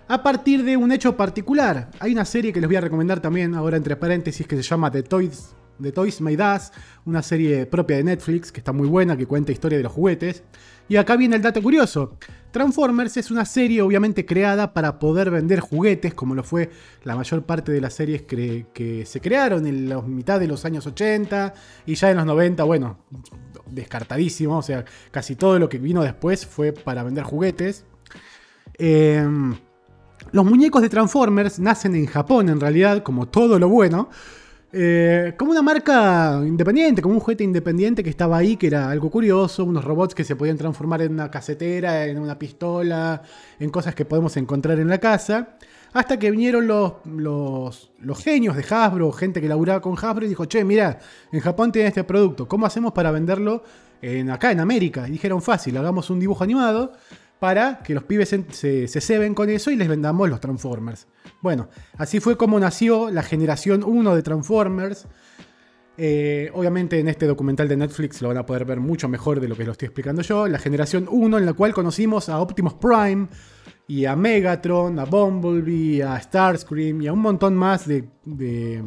a 0.08 0.22
partir 0.22 0.64
de 0.64 0.78
un 0.78 0.92
hecho 0.92 1.18
particular. 1.18 1.90
Hay 2.00 2.12
una 2.12 2.26
serie 2.26 2.54
que 2.54 2.62
les 2.62 2.70
voy 2.70 2.76
a 2.76 2.82
recomendar 2.82 3.22
también, 3.22 3.56
ahora 3.56 3.76
entre 3.76 3.96
paréntesis, 3.96 4.46
que 4.46 4.56
se 4.56 4.62
llama 4.62 4.92
The 4.92 5.02
Toys, 5.02 5.56
The 5.82 5.92
Toys 5.92 6.22
Made 6.22 6.56
Us, 6.56 6.72
una 7.06 7.22
serie 7.22 7.66
propia 7.66 7.98
de 7.98 8.04
Netflix 8.04 8.52
que 8.52 8.60
está 8.60 8.72
muy 8.72 8.88
buena, 8.88 9.18
que 9.18 9.26
cuenta 9.26 9.52
historia 9.52 9.78
de 9.78 9.84
los 9.84 9.92
juguetes. 9.92 10.44
Y 10.88 10.98
acá 10.98 11.16
viene 11.16 11.36
el 11.36 11.42
dato 11.42 11.62
curioso. 11.62 12.18
Transformers 12.52 13.18
es 13.18 13.32
una 13.32 13.44
serie 13.44 13.82
obviamente 13.82 14.26
creada 14.26 14.74
para 14.74 14.98
poder 15.00 15.30
vender 15.32 15.60
juguetes, 15.60 16.14
como 16.14 16.36
lo 16.36 16.44
fue 16.44 16.70
la 17.04 17.16
mayor 17.16 17.44
parte 17.44 17.72
de 17.72 17.82
las 17.82 17.94
series 17.94 18.22
que, 18.22 19.04
se 19.06 19.20
crearon 19.20 19.66
en 19.68 19.90
la 19.90 20.02
mitad 20.02 20.40
de 20.40 20.48
los 20.48 20.64
años 20.64 20.86
80 20.86 21.54
y 21.86 21.96
ya 21.96 22.12
en 22.12 22.18
los 22.18 22.26
90, 22.26 22.64
bueno, 22.64 23.00
descartadísimo, 23.70 24.60
o 24.60 24.62
sea, 24.62 24.86
casi 25.12 25.36
todo 25.36 25.60
lo 25.60 25.68
que 25.68 25.80
vino 25.80 26.02
después 26.02 26.46
fue 26.46 26.72
para 26.72 27.04
vender 27.04 27.24
juguetes. 27.24 27.84
Em, 28.76 29.56
los 30.32 30.46
muñecos 30.46 30.82
de 30.82 30.90
Transformers 30.90 31.60
nacen 31.60 31.96
en 31.96 32.06
Japón 32.06 32.50
en 32.50 32.60
realidad, 32.60 33.04
como 33.04 33.28
todo 33.28 33.60
lo 33.60 33.70
bueno. 33.70 34.10
Eh, 34.78 35.36
como 35.38 35.52
una 35.52 35.62
marca 35.62 36.42
independiente, 36.46 37.02
como 37.02 37.16
un 37.16 37.22
juguete 37.22 37.46
independiente 37.46 38.04
que 38.04 38.10
estaba 38.10 38.36
ahí, 38.36 38.58
que 38.58 38.68
era 38.68 38.90
algo 38.90 39.10
curioso, 39.10 39.64
unos 39.64 39.86
robots 39.86 40.14
que 40.14 40.26
se 40.26 40.36
podían 40.36 40.58
transformar 40.58 41.02
en 41.02 41.14
una 41.14 41.32
casetera, 41.32 42.06
en 42.06 42.20
una 42.20 42.38
pistola, 42.38 43.22
en 43.58 43.70
cosas 43.70 43.96
que 43.96 44.04
podemos 44.04 44.36
encontrar 44.36 44.78
en 44.80 44.90
la 44.90 44.98
casa. 44.98 45.56
Hasta 45.94 46.20
que 46.20 46.30
vinieron 46.30 46.68
los, 46.68 46.94
los, 47.06 48.22
genios 48.22 48.58
de 48.58 48.66
Hasbro, 48.70 49.14
gente 49.14 49.40
que 49.40 49.48
laburaba 49.48 49.80
con 49.80 49.96
Hasbro 49.98 50.26
y 50.26 50.28
dijo, 50.28 50.44
che, 50.44 50.66
mira, 50.66 51.00
en 51.32 51.40
Japón 51.40 51.72
tiene 51.72 51.88
este 51.88 52.04
producto, 52.04 52.46
¿cómo 52.46 52.66
hacemos 52.66 52.92
para 52.92 53.12
venderlo 53.12 53.64
en, 54.02 54.30
acá 54.30 54.52
en 54.52 54.60
América? 54.60 55.08
Y 55.08 55.12
dijeron, 55.12 55.42
fácil, 55.42 55.78
hagamos 55.78 56.10
un 56.10 56.20
dibujo 56.20 56.44
animado 56.44 56.92
para 57.40 57.80
que 57.80 57.94
los 57.94 58.04
pibes 58.04 58.30
se, 58.30 58.88
se 58.88 59.02
ceben 59.02 59.34
con 59.34 59.50
eso 59.50 59.72
y 59.72 59.76
les 59.76 59.88
vendamos 59.88 60.30
los 60.30 60.40
Transformers. 60.40 61.08
Bueno, 61.42 61.70
así 61.98 62.20
fue 62.20 62.38
como 62.38 62.60
nació 62.60 63.12
la 63.12 63.24
generación 63.24 63.84
1 63.84 64.16
de 64.16 64.24
Transformers. 64.24 65.08
Eh, 65.98 66.52
obviamente 66.54 67.00
en 67.00 67.08
este 67.08 67.26
documental 67.26 67.70
de 67.70 67.78
Netflix 67.78 68.22
lo 68.22 68.28
van 68.28 68.38
a 68.38 68.46
poder 68.46 68.66
ver 68.66 68.82
mucho 68.82 69.08
mejor 69.08 69.40
de 69.40 69.48
lo 69.48 69.56
que 69.56 69.64
lo 69.64 69.74
estoy 69.74 69.88
explicando 69.88 70.22
yo. 70.22 70.48
La 70.48 70.60
generación 70.60 71.08
1 71.10 71.38
en 71.38 71.46
la 71.46 71.54
cual 71.54 71.74
conocimos 71.74 72.30
a 72.30 72.40
Optimus 72.40 72.74
Prime 72.74 73.28
y 73.88 74.06
a 74.06 74.16
Megatron, 74.16 75.00
a 75.00 75.06
Bumblebee, 75.06 76.04
a 76.04 76.20
Starscream 76.20 77.02
y 77.02 77.08
a 77.08 77.14
un 77.14 77.20
montón 77.20 77.56
más 77.56 77.88
de, 77.88 78.10
de 78.24 78.84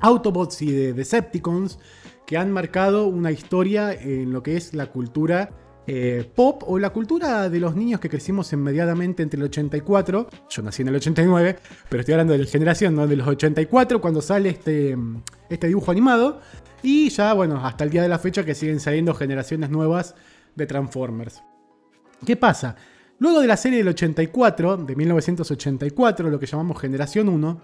Autobots 0.00 0.62
y 0.62 0.72
de 0.72 0.92
Decepticons 0.92 1.78
que 2.26 2.36
han 2.36 2.52
marcado 2.52 3.06
una 3.06 3.30
historia 3.30 3.92
en 3.92 4.32
lo 4.32 4.42
que 4.42 4.56
es 4.56 4.74
la 4.74 4.86
cultura 4.86 5.50
eh, 5.86 6.28
pop 6.34 6.62
o 6.66 6.78
la 6.78 6.90
cultura 6.90 7.48
de 7.48 7.60
los 7.60 7.76
niños 7.76 8.00
que 8.00 8.08
crecimos 8.08 8.52
inmediatamente 8.52 9.22
entre 9.22 9.38
el 9.38 9.44
84, 9.44 10.28
yo 10.48 10.62
nací 10.62 10.82
en 10.82 10.88
el 10.88 10.96
89, 10.96 11.56
pero 11.88 12.00
estoy 12.00 12.14
hablando 12.14 12.32
de 12.32 12.40
la 12.40 12.46
generación 12.46 12.94
¿no? 12.96 13.06
de 13.06 13.16
los 13.16 13.28
84 13.28 14.00
cuando 14.00 14.20
sale 14.20 14.48
este, 14.48 14.96
este 15.48 15.68
dibujo 15.68 15.92
animado 15.92 16.40
y 16.82 17.08
ya 17.10 17.32
bueno, 17.34 17.64
hasta 17.64 17.84
el 17.84 17.90
día 17.90 18.02
de 18.02 18.08
la 18.08 18.18
fecha 18.18 18.44
que 18.44 18.54
siguen 18.54 18.80
saliendo 18.80 19.14
generaciones 19.14 19.70
nuevas 19.70 20.14
de 20.56 20.66
Transformers. 20.66 21.42
¿Qué 22.24 22.36
pasa? 22.36 22.76
Luego 23.18 23.40
de 23.40 23.46
la 23.46 23.56
serie 23.56 23.78
del 23.78 23.88
84, 23.88 24.78
de 24.78 24.96
1984, 24.96 26.30
lo 26.30 26.38
que 26.38 26.46
llamamos 26.46 26.80
Generación 26.80 27.28
1, 27.28 27.60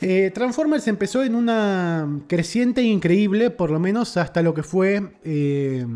eh, 0.00 0.30
Transformers 0.34 0.88
empezó 0.88 1.22
en 1.22 1.34
una 1.34 2.22
creciente 2.26 2.80
e 2.80 2.84
increíble, 2.84 3.50
por 3.50 3.70
lo 3.70 3.78
menos 3.78 4.16
hasta 4.16 4.42
lo 4.42 4.52
que 4.52 4.62
fue 4.62 5.16
eh, 5.22 5.86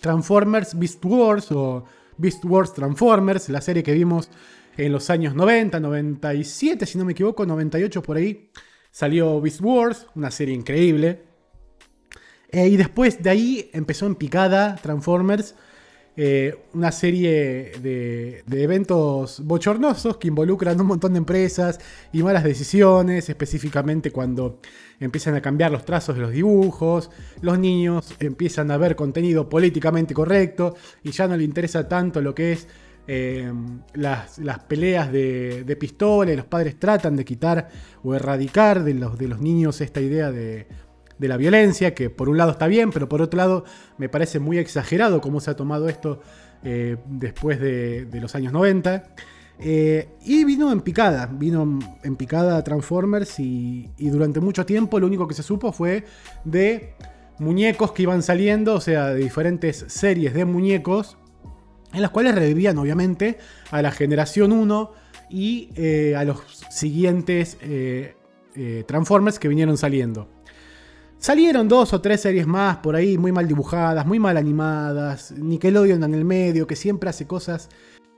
Transformers 0.00 0.78
Beast 0.78 1.04
Wars 1.04 1.50
o 1.52 1.84
Beast 2.16 2.44
Wars 2.44 2.72
Transformers, 2.72 3.48
la 3.48 3.60
serie 3.60 3.82
que 3.82 3.92
vimos 3.92 4.30
en 4.76 4.92
los 4.92 5.10
años 5.10 5.34
90, 5.34 5.80
97, 5.80 6.86
si 6.86 6.98
no 6.98 7.04
me 7.04 7.12
equivoco, 7.12 7.44
98 7.44 8.02
por 8.02 8.16
ahí, 8.16 8.50
salió 8.90 9.40
Beast 9.40 9.60
Wars, 9.60 10.06
una 10.14 10.30
serie 10.30 10.54
increíble. 10.54 11.24
Eh, 12.50 12.68
y 12.68 12.76
después 12.76 13.22
de 13.22 13.30
ahí 13.30 13.70
empezó 13.72 14.06
en 14.06 14.14
picada 14.14 14.76
Transformers 14.76 15.54
eh, 16.20 16.52
una 16.74 16.90
serie 16.90 17.70
de, 17.80 18.42
eventos 18.50 19.38
bochornosos 19.44 20.16
que 20.16 20.26
involucran 20.26 20.80
un 20.80 20.88
montón 20.88 21.12
de 21.12 21.18
empresas 21.18 21.78
y 22.12 22.24
malas 22.24 22.42
decisiones, 22.42 23.28
específicamente 23.28 24.10
cuando 24.10 24.58
empiezan 24.98 25.36
a 25.36 25.40
cambiar 25.40 25.70
los 25.70 25.84
trazos 25.84 26.16
de 26.16 26.22
los 26.22 26.32
dibujos, 26.32 27.08
los 27.40 27.56
niños 27.60 28.12
empiezan 28.18 28.72
a 28.72 28.76
ver 28.78 28.96
contenido 28.96 29.48
políticamente 29.48 30.12
correcto 30.12 30.74
y 31.04 31.12
ya 31.12 31.28
no 31.28 31.36
le 31.36 31.44
interesa 31.44 31.86
tanto 31.86 32.20
lo 32.20 32.34
que 32.34 32.50
es 32.50 32.66
eh, 33.06 33.52
las, 33.94 34.40
peleas 34.66 35.12
de, 35.12 35.62
de 35.62 35.76
pistola, 35.76 36.34
los 36.34 36.46
padres 36.46 36.80
tratan 36.80 37.14
de 37.14 37.24
quitar 37.24 37.68
o 38.02 38.16
erradicar 38.16 38.82
de 38.82 38.94
los 38.94 39.40
niños 39.40 39.80
esta 39.80 40.00
idea 40.00 40.32
de, 40.32 40.66
de 41.18 41.28
la 41.28 41.36
violencia, 41.36 41.94
que 41.94 42.10
por 42.10 42.28
un 42.28 42.38
lado 42.38 42.52
está 42.52 42.66
bien, 42.66 42.90
pero 42.90 43.08
por 43.08 43.22
otro 43.22 43.36
lado 43.36 43.64
me 43.96 44.08
parece 44.08 44.38
muy 44.38 44.58
exagerado 44.58 45.20
cómo 45.20 45.40
se 45.40 45.50
ha 45.50 45.56
tomado 45.56 45.88
esto 45.88 46.20
eh, 46.62 46.96
después 47.06 47.60
de, 47.60 48.08
los 48.20 48.34
años 48.34 48.52
90. 48.52 49.04
Eh, 49.60 50.08
y 50.24 50.44
vino 50.44 50.70
en 50.70 50.80
picada, 50.80 51.26
vino 51.26 51.78
en 52.04 52.16
picada 52.16 52.62
Transformers 52.62 53.40
y, 53.40 53.90
durante 53.98 54.38
mucho 54.38 54.64
tiempo 54.64 55.00
lo 55.00 55.06
único 55.08 55.26
que 55.26 55.34
se 55.34 55.42
supo 55.42 55.72
fue 55.72 56.04
de 56.44 56.94
muñecos 57.40 57.90
que 57.90 58.02
iban 58.02 58.22
saliendo, 58.22 58.74
o 58.74 58.80
sea, 58.80 59.08
de 59.08 59.20
diferentes 59.20 59.84
series 59.88 60.32
de 60.34 60.44
muñecos, 60.44 61.18
en 61.92 62.02
las 62.02 62.10
cuales 62.10 62.36
revivían 62.36 62.78
obviamente 62.78 63.38
a 63.72 63.82
la 63.82 63.90
generación 63.90 64.52
1 64.52 64.92
y 65.30 65.70
eh, 65.74 66.14
a 66.16 66.24
los 66.24 66.40
siguientes 66.70 67.58
Transformers 68.86 69.38
que 69.38 69.46
vinieron 69.48 69.76
saliendo. 69.76 70.37
Salieron 71.20 71.66
dos 71.66 71.92
o 71.92 72.00
tres 72.00 72.20
series 72.20 72.46
más 72.46 72.76
por 72.76 72.94
ahí, 72.94 73.18
muy 73.18 73.32
mal 73.32 73.48
dibujadas, 73.48 74.06
muy 74.06 74.20
mal 74.20 74.36
animadas. 74.36 75.32
Nickelodeon 75.32 76.04
en 76.04 76.14
el 76.14 76.24
medio, 76.24 76.66
que 76.68 76.76
siempre 76.76 77.10
hace 77.10 77.26
cosas 77.26 77.68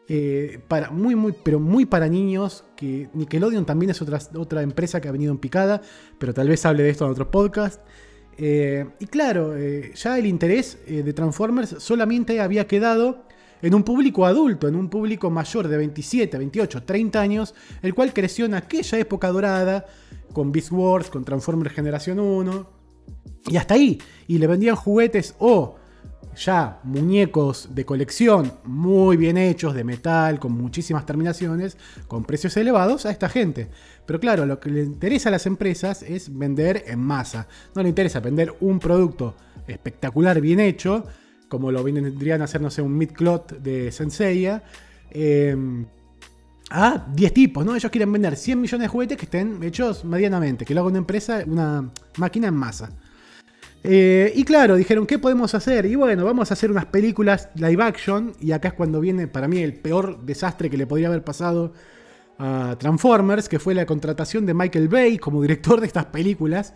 eh, 0.07 0.61
muy, 0.93 1.15
muy, 1.15 1.35
pero 1.43 1.59
muy 1.59 1.87
para 1.87 2.09
niños. 2.09 2.65
Que 2.77 3.09
Nickelodeon 3.15 3.65
también 3.65 3.91
es 3.91 4.03
otra, 4.03 4.19
otra 4.37 4.61
empresa 4.61 5.01
que 5.01 5.09
ha 5.09 5.13
venido 5.13 5.33
en 5.33 5.39
picada, 5.39 5.81
pero 6.19 6.35
tal 6.35 6.49
vez 6.49 6.67
hable 6.67 6.83
de 6.83 6.91
esto 6.91 7.07
en 7.07 7.13
otro 7.13 7.31
podcast. 7.31 7.81
Eh, 8.37 8.87
y 8.99 9.07
claro, 9.07 9.57
eh, 9.57 9.93
ya 9.95 10.19
el 10.19 10.27
interés 10.27 10.79
de 10.87 11.13
Transformers 11.15 11.77
solamente 11.79 12.39
había 12.39 12.67
quedado 12.67 13.25
en 13.63 13.75
un 13.75 13.83
público 13.83 14.27
adulto, 14.27 14.69
en 14.69 14.77
un 14.77 14.91
público 14.91 15.31
mayor 15.31 15.69
de 15.69 15.79
27, 15.79 16.37
28, 16.37 16.83
30 16.83 17.19
años, 17.19 17.55
el 17.81 17.95
cual 17.95 18.13
creció 18.13 18.45
en 18.45 18.55
aquella 18.55 18.99
época 18.99 19.29
dorada 19.29 19.87
con 20.35 20.53
Beast 20.53 20.71
Wars, 20.71 21.09
con 21.09 21.25
Transformers 21.25 21.75
Generación 21.75 22.21
1, 22.21 22.80
y 23.49 23.57
hasta 23.57 23.75
ahí. 23.75 24.01
Y 24.27 24.39
le 24.39 24.47
vendían 24.47 24.77
juguetes 24.77 25.35
o 25.39 25.77
ya 26.37 26.81
muñecos 26.85 27.71
de 27.75 27.85
colección 27.85 28.53
muy 28.65 29.17
bien 29.17 29.37
hechos, 29.37 29.75
de 29.75 29.85
metal, 29.85 30.39
con 30.39 30.53
muchísimas 30.53 31.05
terminaciones, 31.07 31.77
con 32.07 32.25
precios 32.25 32.57
elevados 32.57 33.07
a 33.07 33.11
esta 33.11 33.29
gente. 33.29 33.69
Pero 34.07 34.21
claro, 34.21 34.47
lo 34.47 34.61
que 34.61 34.71
le 34.71 34.83
interesa 34.83 35.29
a 35.29 35.33
las 35.33 35.47
empresas 35.47 36.03
es 36.03 36.37
vender 36.37 36.85
en 36.87 37.01
masa. 37.01 37.47
No 37.75 37.83
le 37.83 37.89
interesa 37.89 38.21
vender 38.21 38.55
un 38.61 38.79
producto 38.79 39.35
espectacular, 39.67 40.41
bien 40.41 40.61
hecho, 40.61 41.05
como 41.49 41.73
lo 41.73 41.83
vendrían 41.83 42.41
a 42.43 42.45
hacer, 42.45 42.61
no 42.61 42.71
sé, 42.71 42.83
un 42.83 42.97
mid-clot 42.97 43.59
de 43.61 43.93
Senseiya. 43.93 44.63
Em, 45.11 45.85
a 46.71 47.05
10 47.13 47.35
tipos, 47.35 47.65
¿no? 47.65 47.75
Ellos 47.75 47.91
quieren 47.91 48.13
vender 48.13 48.37
100 48.37 48.61
millones 48.61 48.85
de 48.85 48.89
juguetes 48.89 49.19
que 49.19 49.25
estén 49.25 49.61
hechos 49.63 50.05
medianamente, 50.05 50.65
que 50.65 50.73
lo 50.73 50.81
haga 50.81 50.91
una 50.91 50.99
empresa, 50.99 51.43
una 51.45 51.91
máquina 52.17 52.47
en 52.47 52.55
masa. 52.55 52.91
Eh, 53.83 54.33
y 54.35 54.45
claro, 54.45 54.77
dijeron, 54.77 55.07
¿qué 55.07 55.19
podemos 55.19 55.55
hacer? 55.55 55.87
Y 55.87 55.95
bueno, 55.95 56.25
vamos 56.25 56.51
a 56.51 56.55
hacer 56.55 56.71
unas 56.71 56.87
películas 56.87 57.49
live 57.55 57.83
action. 57.83 58.33
Y 58.41 58.53
acá 58.53 58.69
es 58.69 58.75
cuando 58.75 59.01
viene 59.01 59.27
para 59.27 59.49
mí 59.49 59.59
el 59.59 59.75
peor 59.75 60.23
desastre 60.23 60.69
que 60.69 60.77
le 60.77 60.87
podría 60.87 61.09
haber 61.09 61.25
pasado 61.25 61.73
a 62.39 62.77
Transformers, 62.79 63.49
que 63.49 63.59
fue 63.59 63.75
la 63.75 63.87
contratación 63.87 64.47
de 64.47 64.55
Michael 64.55 64.89
Bay 64.89 65.19
como 65.19 65.43
director 65.43 65.81
de 65.81 65.87
estas 65.87 66.07
películas. 66.07 66.75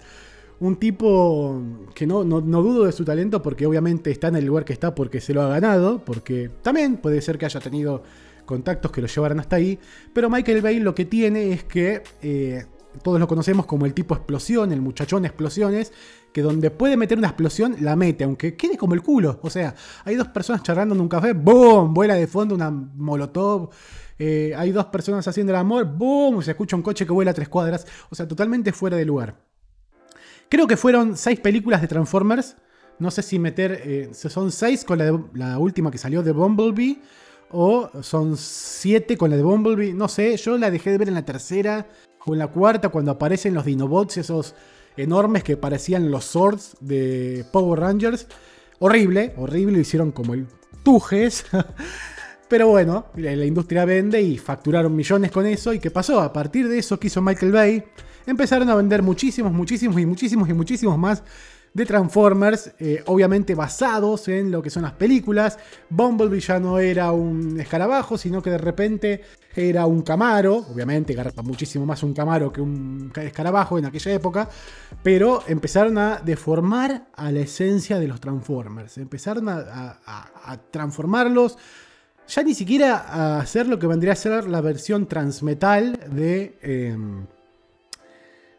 Un 0.61 0.76
tipo 0.76 1.61
que 1.94 2.06
no, 2.06 2.23
no, 2.23 2.40
dudo 2.40 2.84
de 2.84 2.92
su 2.92 3.04
talento 3.04 3.42
porque 3.42 3.66
obviamente 3.66 4.11
está 4.11 4.28
en 4.28 4.37
el 4.37 4.44
lugar 4.44 4.64
que 4.64 4.73
está 4.73 4.94
porque 4.94 5.20
se 5.20 5.34
lo 5.34 5.42
ha 5.42 5.49
ganado, 5.49 6.04
porque 6.04 6.50
también 6.62 6.99
puede 6.99 7.20
ser 7.20 7.38
que 7.38 7.46
haya 7.46 7.61
tenido 7.61 8.02
contactos 8.44 8.92
que 8.92 9.00
lo 9.00 9.08
llevaran 9.08 9.40
hasta 9.40 9.56
ahí, 9.56 9.78
pero 10.12 10.30
Michael 10.30 10.62
Bay 10.62 10.78
lo 10.78 10.94
que 10.94 11.06
tiene 11.06 11.52
es 11.52 11.64
que 11.64 12.02
eh, 12.23 12.66
todos 13.02 13.20
lo 13.20 13.28
conocemos 13.28 13.66
como 13.66 13.86
el 13.86 13.94
tipo 13.94 14.14
explosión, 14.14 14.72
el 14.72 14.80
muchachón 14.80 15.24
explosiones, 15.24 15.92
que 16.32 16.42
donde 16.42 16.70
puede 16.70 16.96
meter 16.96 17.16
una 17.18 17.28
explosión, 17.28 17.76
la 17.80 17.96
mete, 17.96 18.24
aunque 18.24 18.56
quede 18.56 18.76
como 18.76 18.94
el 18.94 19.02
culo. 19.02 19.38
O 19.42 19.50
sea, 19.50 19.74
hay 20.04 20.16
dos 20.16 20.28
personas 20.28 20.62
charlando 20.62 20.94
en 20.94 21.00
un 21.00 21.08
café, 21.08 21.32
¡boom! 21.32 21.94
Vuela 21.94 22.14
de 22.14 22.26
fondo 22.26 22.54
una 22.54 22.70
molotov. 22.70 23.70
Eh, 24.18 24.52
hay 24.56 24.72
dos 24.72 24.86
personas 24.86 25.26
haciendo 25.26 25.52
el 25.52 25.58
amor, 25.58 25.84
¡boom! 25.84 26.42
Se 26.42 26.52
escucha 26.52 26.76
un 26.76 26.82
coche 26.82 27.06
que 27.06 27.12
vuela 27.12 27.30
a 27.30 27.34
tres 27.34 27.48
cuadras. 27.48 27.86
O 28.10 28.14
sea, 28.14 28.26
totalmente 28.26 28.72
fuera 28.72 28.96
de 28.96 29.04
lugar. 29.04 29.36
Creo 30.48 30.66
que 30.66 30.76
fueron 30.76 31.16
seis 31.16 31.40
películas 31.40 31.80
de 31.80 31.88
Transformers. 31.88 32.56
No 32.98 33.10
sé 33.10 33.22
si 33.22 33.38
meter. 33.38 33.80
Eh, 33.84 34.10
son 34.12 34.52
seis 34.52 34.84
con 34.84 34.98
la, 34.98 35.20
la 35.34 35.58
última 35.58 35.90
que 35.90 35.98
salió 35.98 36.22
de 36.22 36.32
Bumblebee. 36.32 37.00
O 37.50 37.90
son 38.02 38.36
siete 38.36 39.16
con 39.16 39.30
la 39.30 39.36
de 39.36 39.42
Bumblebee. 39.42 39.94
No 39.94 40.08
sé, 40.08 40.36
yo 40.36 40.58
la 40.58 40.70
dejé 40.70 40.90
de 40.90 40.98
ver 40.98 41.08
en 41.08 41.14
la 41.14 41.24
tercera 41.24 41.86
o 42.26 42.32
en 42.32 42.38
la 42.38 42.48
cuarta 42.48 42.88
cuando 42.88 43.10
aparecen 43.10 43.54
los 43.54 43.64
Dinobots, 43.64 44.16
esos 44.16 44.54
enormes 44.96 45.42
que 45.44 45.56
parecían 45.56 46.10
los 46.10 46.24
swords 46.24 46.76
de 46.80 47.44
Power 47.52 47.80
Rangers. 47.80 48.26
Horrible, 48.78 49.34
horrible, 49.36 49.74
lo 49.74 49.80
hicieron 49.80 50.12
como 50.12 50.34
el 50.34 50.46
Tujes. 50.82 51.44
Pero 52.48 52.68
bueno, 52.68 53.06
la 53.16 53.44
industria 53.44 53.84
vende 53.84 54.20
y 54.20 54.38
facturaron 54.38 54.94
millones 54.94 55.30
con 55.30 55.46
eso. 55.46 55.72
¿Y 55.72 55.78
qué 55.78 55.90
pasó? 55.90 56.20
A 56.20 56.32
partir 56.32 56.68
de 56.68 56.78
eso 56.78 57.00
que 57.00 57.06
hizo 57.08 57.22
Michael 57.22 57.52
Bay, 57.52 57.84
empezaron 58.26 58.68
a 58.68 58.74
vender 58.74 59.02
muchísimos, 59.02 59.52
muchísimos 59.52 60.00
y 60.00 60.06
muchísimos 60.06 60.48
y 60.48 60.52
muchísimos 60.52 60.98
más 60.98 61.22
de 61.72 61.84
Transformers, 61.84 62.72
eh, 62.78 63.02
obviamente 63.06 63.54
basados 63.56 64.28
en 64.28 64.50
lo 64.52 64.62
que 64.62 64.70
son 64.70 64.84
las 64.84 64.92
películas. 64.92 65.58
Bumblebee 65.90 66.40
ya 66.40 66.60
no 66.60 66.78
era 66.78 67.10
un 67.10 67.58
escarabajo, 67.58 68.16
sino 68.16 68.40
que 68.40 68.50
de 68.50 68.58
repente 68.58 69.22
era 69.54 69.86
un 69.86 70.02
camaro. 70.02 70.56
Obviamente 70.56 71.14
garpa 71.14 71.42
muchísimo 71.42 71.86
más 71.86 72.02
un 72.02 72.12
camaro 72.12 72.52
que 72.52 72.60
un 72.60 73.12
escarabajo 73.16 73.78
en 73.78 73.86
aquella 73.86 74.12
época. 74.12 74.48
Pero 75.02 75.42
empezaron 75.46 75.98
a 75.98 76.20
deformar 76.24 77.06
a 77.14 77.30
la 77.30 77.40
esencia 77.40 77.98
de 77.98 78.08
los 78.08 78.20
Transformers. 78.20 78.98
Empezaron 78.98 79.48
a, 79.48 80.60
transformarlos. 80.70 81.58
Ya 82.26 82.42
ni 82.42 82.54
siquiera 82.54 82.96
a 82.96 83.40
hacer 83.40 83.66
lo 83.66 83.78
que 83.78 83.86
vendría 83.86 84.12
a 84.12 84.16
ser 84.16 84.48
la 84.48 84.60
versión 84.60 85.06
transmetal 85.06 85.98
de... 86.10 87.26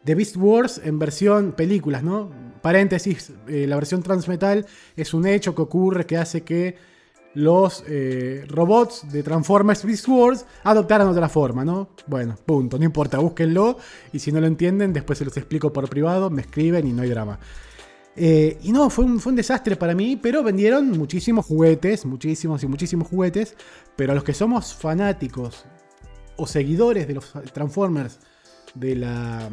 De 0.06 0.14
Beast 0.14 0.36
Wars 0.36 0.80
en 0.84 1.00
versión 1.00 1.50
películas, 1.50 2.04
¿no? 2.04 2.30
Paréntesis, 2.62 3.32
eh, 3.48 3.66
la 3.66 3.74
versión 3.74 4.04
transmetal 4.04 4.64
es 4.94 5.12
un 5.12 5.26
hecho 5.26 5.52
que 5.52 5.62
ocurre 5.62 6.06
que 6.06 6.16
hace 6.16 6.42
que 6.42 6.76
los 7.36 7.84
eh, 7.86 8.46
robots 8.48 9.12
de 9.12 9.22
Transformers 9.22 9.84
Beast 9.84 10.08
Wars 10.08 10.46
adoptaran 10.64 11.06
otra 11.06 11.28
forma, 11.28 11.66
¿no? 11.66 11.90
Bueno, 12.06 12.34
punto, 12.46 12.78
no 12.78 12.84
importa, 12.86 13.18
búsquenlo 13.18 13.76
y 14.10 14.20
si 14.20 14.32
no 14.32 14.40
lo 14.40 14.46
entienden, 14.46 14.94
después 14.94 15.18
se 15.18 15.26
los 15.26 15.36
explico 15.36 15.70
por 15.70 15.86
privado, 15.90 16.30
me 16.30 16.40
escriben 16.40 16.86
y 16.86 16.94
no 16.94 17.02
hay 17.02 17.10
drama. 17.10 17.38
Eh, 18.16 18.56
y 18.62 18.72
no, 18.72 18.88
fue 18.88 19.04
un, 19.04 19.20
fue 19.20 19.32
un, 19.32 19.36
desastre 19.36 19.76
para 19.76 19.94
mí, 19.94 20.16
pero 20.16 20.42
vendieron 20.42 20.90
muchísimos 20.92 21.44
juguetes, 21.44 22.06
muchísimos 22.06 22.62
y 22.62 22.68
muchísimos 22.68 23.06
juguetes, 23.06 23.54
pero 23.96 24.12
a 24.12 24.14
los 24.14 24.24
que 24.24 24.32
somos 24.32 24.74
fanáticos 24.74 25.66
o 26.38 26.46
seguidores 26.46 27.06
de 27.06 27.14
los 27.14 27.34
Transformers 27.52 28.18
de 28.74 28.96
la 28.96 29.50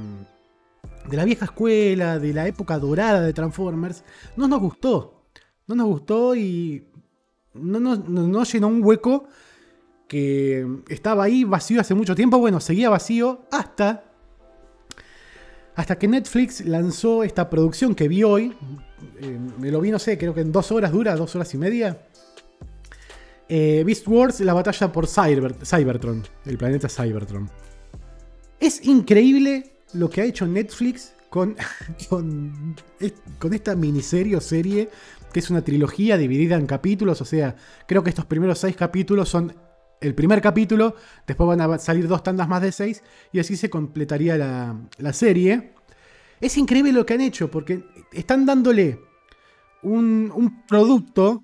de 1.09 1.17
la 1.17 1.25
vieja 1.25 1.45
escuela, 1.45 2.17
de 2.17 2.33
la 2.33 2.47
época 2.47 2.79
dorada 2.79 3.19
de 3.19 3.33
Transformers, 3.33 4.05
no 4.37 4.47
nos 4.47 4.61
gustó. 4.61 5.25
No 5.67 5.75
nos 5.75 5.87
gustó 5.87 6.33
y 6.35 6.85
no 7.53 8.43
llenó 8.43 8.67
un 8.67 8.83
hueco 8.83 9.27
que 10.13 10.67
estaba 10.89 11.23
ahí 11.23 11.43
vacío 11.43 11.81
hace 11.81 11.95
mucho 11.95 12.13
tiempo. 12.13 12.37
Bueno, 12.37 12.59
seguía 12.59 12.89
vacío 12.89 13.45
hasta, 13.51 14.03
hasta 15.75 15.97
que 15.97 16.07
Netflix 16.07 16.63
lanzó 16.65 17.23
esta 17.23 17.49
producción 17.49 17.95
que 17.95 18.07
vi 18.07 18.23
hoy. 18.23 18.53
Eh, 19.19 19.39
me 19.57 19.71
lo 19.71 19.81
vi, 19.81 19.89
no 19.89 19.97
sé, 19.97 20.17
creo 20.19 20.33
que 20.33 20.41
en 20.41 20.51
dos 20.51 20.71
horas 20.71 20.91
dura, 20.91 21.15
dos 21.15 21.35
horas 21.35 21.51
y 21.55 21.57
media. 21.57 22.05
Eh, 23.49 23.83
Beast 23.85 24.07
Wars, 24.07 24.39
la 24.41 24.53
batalla 24.53 24.91
por 24.91 25.07
Cybertron, 25.07 26.23
el 26.45 26.57
planeta 26.59 26.87
Cybertron. 26.89 27.49
Es 28.59 28.85
increíble 28.85 29.77
lo 29.93 30.11
que 30.11 30.21
ha 30.21 30.25
hecho 30.25 30.45
Netflix 30.45 31.13
con, 31.29 31.55
con, 32.09 32.75
con 33.39 33.53
esta 33.53 33.75
miniserie 33.75 34.35
o 34.35 34.41
serie, 34.41 34.89
que 35.33 35.39
es 35.39 35.49
una 35.49 35.63
trilogía 35.63 36.17
dividida 36.17 36.55
en 36.55 36.65
capítulos. 36.65 37.19
O 37.19 37.25
sea, 37.25 37.55
creo 37.87 38.03
que 38.03 38.09
estos 38.09 38.25
primeros 38.25 38.59
seis 38.59 38.75
capítulos 38.75 39.27
son 39.27 39.53
el 39.99 40.15
primer 40.15 40.41
capítulo, 40.41 40.95
después 41.25 41.47
van 41.47 41.61
a 41.61 41.77
salir 41.79 42.07
dos 42.07 42.23
tandas 42.23 42.47
más 42.47 42.61
de 42.61 42.71
seis, 42.71 43.03
y 43.31 43.39
así 43.39 43.55
se 43.55 43.69
completaría 43.69 44.37
la, 44.37 45.13
serie. 45.13 45.73
Es 46.41 46.57
increíble 46.57 46.91
lo 46.91 47.05
que 47.05 47.13
han 47.13 47.21
hecho, 47.21 47.49
porque 47.49 47.83
están 48.11 48.45
dándole 48.45 48.99
un, 49.81 50.31
un, 50.35 50.65
producto 50.65 51.43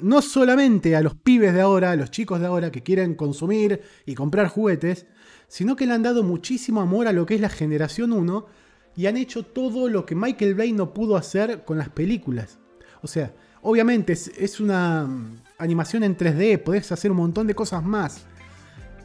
no 0.00 0.22
solamente 0.22 0.94
a 0.94 1.00
los 1.00 1.16
pibes 1.16 1.52
de 1.54 1.60
ahora, 1.60 1.90
a 1.90 1.96
los 1.96 2.12
chicos 2.12 2.38
de 2.38 2.46
ahora 2.46 2.70
que 2.70 2.84
quieren 2.84 3.16
consumir 3.16 3.82
y 4.06 4.14
comprar 4.14 4.46
juguetes, 4.46 5.06
sino 5.48 5.74
que 5.74 5.86
le 5.86 5.92
han 5.92 6.04
dado 6.04 6.22
muchísimo 6.22 6.80
amor 6.80 7.08
a 7.08 7.12
lo 7.12 7.26
que 7.26 7.34
es 7.34 7.40
la 7.40 7.48
generación 7.48 8.12
1 8.12 8.46
y 8.94 9.06
han 9.06 9.16
hecho 9.16 9.44
todo 9.44 9.88
lo 9.88 10.06
que 10.06 10.14
Michael 10.14 10.54
Bay 10.54 10.72
no 10.72 10.92
pudo 10.92 11.16
hacer 11.16 11.64
con 11.64 11.78
las 11.78 11.88
películas. 11.88 12.58
O 13.02 13.06
sea, 13.06 13.32
obviamente 13.62 14.12
es, 14.12 14.60
una 14.60 15.04
mm, 15.04 15.42
animación 15.58 16.04
en 16.04 16.16
3D, 16.16 16.62
podés 16.62 16.90
hacer 16.92 17.10
un 17.10 17.18
montón 17.18 17.46
de 17.46 17.54
cosas 17.54 17.82
más, 17.82 18.24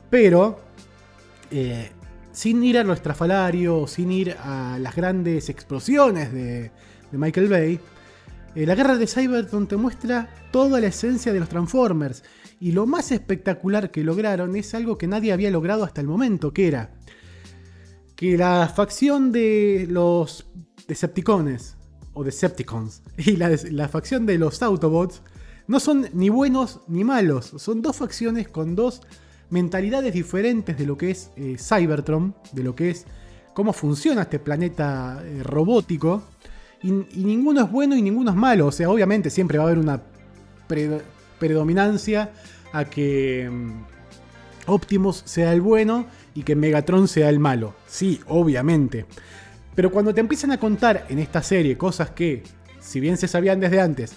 pero 0.10 0.60
eh, 1.52 1.92
sin 2.32 2.64
ir 2.64 2.78
a 2.78 2.84
lo 2.84 2.94
estrafalario, 2.94 3.88
sin 3.88 4.12
ir 4.12 4.36
a 4.40 4.78
las 4.80 4.96
grandes 4.96 5.50
explosiones 5.50 6.34
de, 6.34 6.72
Michael 7.12 7.48
Bay, 7.48 7.80
eh, 8.56 8.66
la 8.66 8.74
guerra 8.74 8.98
de 8.98 9.06
Cybertron 9.06 9.68
te 9.68 9.76
muestra 9.76 10.30
toda 10.52 10.82
la 10.82 10.88
esencia 10.88 11.32
de 11.32 11.40
los 11.40 11.50
Transformers. 11.50 12.24
Y 12.60 12.72
lo 12.72 12.88
más 12.88 13.12
espectacular 13.12 13.92
que 13.92 14.04
lograron 14.04 14.56
es 14.56 14.74
algo 14.74 14.98
que 14.98 15.08
nadie 15.08 15.34
había 15.34 15.52
logrado 15.52 15.84
hasta 15.84 16.02
el 16.02 16.08
momento, 16.08 16.54
que 16.54 16.68
era 16.68 16.92
que 18.16 18.38
la 18.38 18.72
facción 18.74 19.32
de 19.32 19.86
los 19.90 20.48
Decepticones, 20.88 21.78
o 22.14 22.24
Decepticons, 22.24 23.02
y 23.18 23.36
la, 23.38 23.88
facción 23.88 24.26
de 24.26 24.38
los 24.38 24.62
Autobots, 24.62 25.22
no 25.68 25.80
son 25.80 26.08
ni 26.14 26.30
buenos 26.30 26.82
ni 26.88 27.04
malos, 27.04 27.54
son 27.58 27.82
dos 27.82 27.98
facciones 27.98 28.48
con 28.48 28.76
dos 28.76 29.02
mentalidades 29.50 30.14
diferentes 30.14 30.78
de 30.78 30.86
lo 30.86 30.98
que 30.98 31.12
es 31.12 31.32
eh, 31.36 31.58
Cybertron, 31.58 32.36
de 32.52 32.64
lo 32.64 32.76
que 32.76 32.90
es 32.90 33.06
cómo 33.54 33.72
funciona 33.72 34.24
este 34.24 34.40
planeta 34.40 35.22
eh, 35.24 35.44
robótico, 35.44 36.24
y, 36.82 36.92
ninguno 36.92 37.62
es 37.62 37.72
bueno 37.72 37.96
y 37.96 38.02
ninguno 38.02 38.32
es 38.32 38.38
malo, 38.38 38.68
o 38.68 38.72
sea, 38.72 38.90
obviamente 38.90 39.30
siempre 39.30 39.58
va 39.58 39.66
a 39.66 39.68
haber 39.68 39.80
una 39.80 40.02
predominancia 41.40 42.34
a 42.74 42.86
que 42.86 43.50
mm, 43.50 43.94
Optimus 44.68 45.24
sea 45.26 45.54
el 45.54 45.62
bueno 45.62 46.06
y 46.36 46.44
que 46.44 46.56
Megatron 46.56 47.08
sea 47.08 47.30
el 47.30 47.40
malo. 47.40 47.76
Sí, 47.88 48.20
obviamente. 48.28 49.06
Pero 49.76 49.92
cuando 49.92 50.14
te 50.14 50.22
empiezan 50.22 50.52
a 50.52 50.60
contar 50.60 51.06
en 51.10 51.20
esta 51.20 51.42
serie 51.42 51.78
cosas 51.78 52.12
que, 52.12 52.44
si 52.80 53.00
bien 53.00 53.18
se 53.18 53.28
sabían 53.28 53.60
desde 53.60 53.82
antes, 53.82 54.14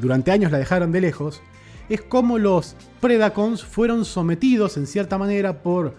durante 0.00 0.30
años 0.30 0.52
la 0.52 0.58
dejaron 0.58 0.92
de 0.92 1.00
lejos, 1.00 1.40
es 1.88 2.02
como 2.02 2.38
los 2.38 2.76
Predacons 3.00 3.64
fueron 3.64 4.04
sometidos 4.04 4.76
en 4.76 4.86
cierta 4.86 5.16
manera 5.16 5.62
por 5.62 5.94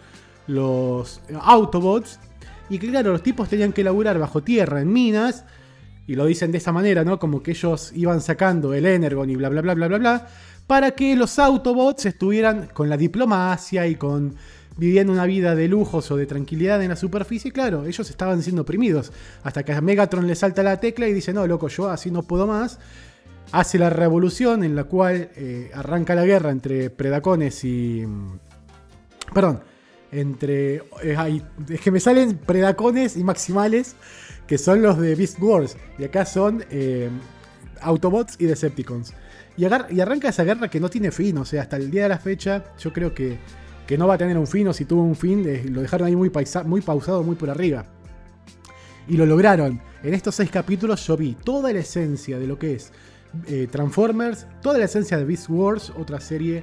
los 0.47 1.21
Autobots 1.41 2.19
y 2.69 2.77
que 2.77 2.89
claro, 2.89 3.11
los 3.11 3.23
tipos 3.23 3.49
tenían 3.49 3.73
que 3.73 3.83
laburar 3.83 4.19
bajo 4.19 4.43
tierra 4.43 4.81
en 4.81 4.93
minas 4.93 5.45
y 6.05 6.15
lo 6.15 6.25
dicen 6.25 6.51
de 6.51 6.59
esa 6.59 6.71
manera, 6.71 7.03
¿no? 7.03 7.19
Como 7.19 7.41
que 7.41 7.51
ellos 7.51 7.91
iban 7.95 8.21
sacando 8.21 8.73
el 8.73 8.85
Energon 8.85 9.29
y 9.29 9.35
bla 9.35 9.49
bla 9.49 9.61
bla 9.61 9.73
bla 9.73 9.87
bla 9.87 9.97
bla 9.97 10.27
para 10.67 10.91
que 10.91 11.15
los 11.15 11.39
Autobots 11.39 12.05
estuvieran 12.05 12.69
con 12.73 12.89
la 12.89 12.97
diplomacia 12.97 13.87
y 13.87 13.95
con 13.95 14.35
viviendo 14.79 15.11
una 15.11 15.25
vida 15.25 15.55
de 15.55 15.67
lujos 15.67 16.09
o 16.09 16.15
de 16.15 16.25
tranquilidad 16.25 16.81
en 16.81 16.89
la 16.89 16.95
superficie, 16.95 17.51
claro, 17.51 17.85
ellos 17.85 18.09
estaban 18.09 18.41
siendo 18.41 18.61
oprimidos. 18.61 19.11
Hasta 19.43 19.63
que 19.63 19.73
a 19.73 19.81
Megatron 19.81 20.25
le 20.25 20.35
salta 20.35 20.63
la 20.63 20.79
tecla 20.79 21.07
y 21.07 21.13
dice, 21.13 21.33
no, 21.33 21.45
loco, 21.45 21.67
yo 21.67 21.89
así 21.89 22.09
no 22.09 22.23
puedo 22.23 22.47
más. 22.47 22.79
Hace 23.51 23.77
la 23.77 23.89
revolución 23.89 24.63
en 24.63 24.75
la 24.75 24.85
cual 24.85 25.31
eh, 25.35 25.69
arranca 25.73 26.15
la 26.15 26.25
guerra 26.25 26.51
entre 26.51 26.89
Predacones 26.89 27.63
y... 27.65 28.05
Mm, 28.05 28.39
perdón, 29.33 29.61
entre... 30.11 30.75
Eh, 31.03 31.41
es 31.69 31.81
que 31.81 31.91
me 31.91 31.99
salen 31.99 32.37
Predacones 32.37 33.17
y 33.17 33.23
Maximales, 33.23 33.95
que 34.47 34.57
son 34.57 34.81
los 34.81 34.97
de 34.97 35.13
Beast 35.15 35.39
Wars. 35.41 35.75
Y 35.97 36.05
acá 36.05 36.25
son 36.25 36.63
eh, 36.69 37.09
Autobots 37.81 38.37
y 38.39 38.45
Decepticons. 38.45 39.13
Y, 39.57 39.65
y 39.65 39.99
arranca 39.99 40.29
esa 40.29 40.45
guerra 40.45 40.69
que 40.69 40.79
no 40.79 40.89
tiene 40.89 41.11
fin, 41.11 41.37
o 41.37 41.43
sea, 41.43 41.63
hasta 41.63 41.75
el 41.75 41.91
día 41.91 42.03
de 42.03 42.09
la 42.09 42.19
fecha 42.19 42.63
yo 42.79 42.93
creo 42.93 43.13
que 43.13 43.39
que 43.89 43.97
no 43.97 44.05
va 44.05 44.13
a 44.13 44.17
tener 44.19 44.37
un 44.37 44.45
fin 44.45 44.67
o 44.67 44.73
si 44.73 44.85
tuvo 44.85 45.01
un 45.01 45.15
fin, 45.15 45.43
eh, 45.47 45.65
lo 45.67 45.81
dejaron 45.81 46.05
ahí 46.05 46.15
muy, 46.15 46.31
muy 46.65 46.81
pausado, 46.81 47.23
muy 47.23 47.35
por 47.35 47.49
arriba. 47.49 47.85
Y 49.07 49.17
lo 49.17 49.25
lograron. 49.25 49.81
En 50.03 50.13
estos 50.13 50.35
seis 50.35 50.51
capítulos 50.51 51.07
yo 51.07 51.17
vi 51.17 51.33
toda 51.33 51.73
la 51.73 51.79
esencia 51.79 52.37
de 52.37 52.45
lo 52.45 52.59
que 52.59 52.75
es 52.75 52.91
eh, 53.47 53.67
Transformers, 53.71 54.45
toda 54.61 54.77
la 54.77 54.85
esencia 54.85 55.17
de 55.17 55.25
Beast 55.25 55.49
Wars, 55.49 55.91
otra 55.97 56.19
serie 56.19 56.61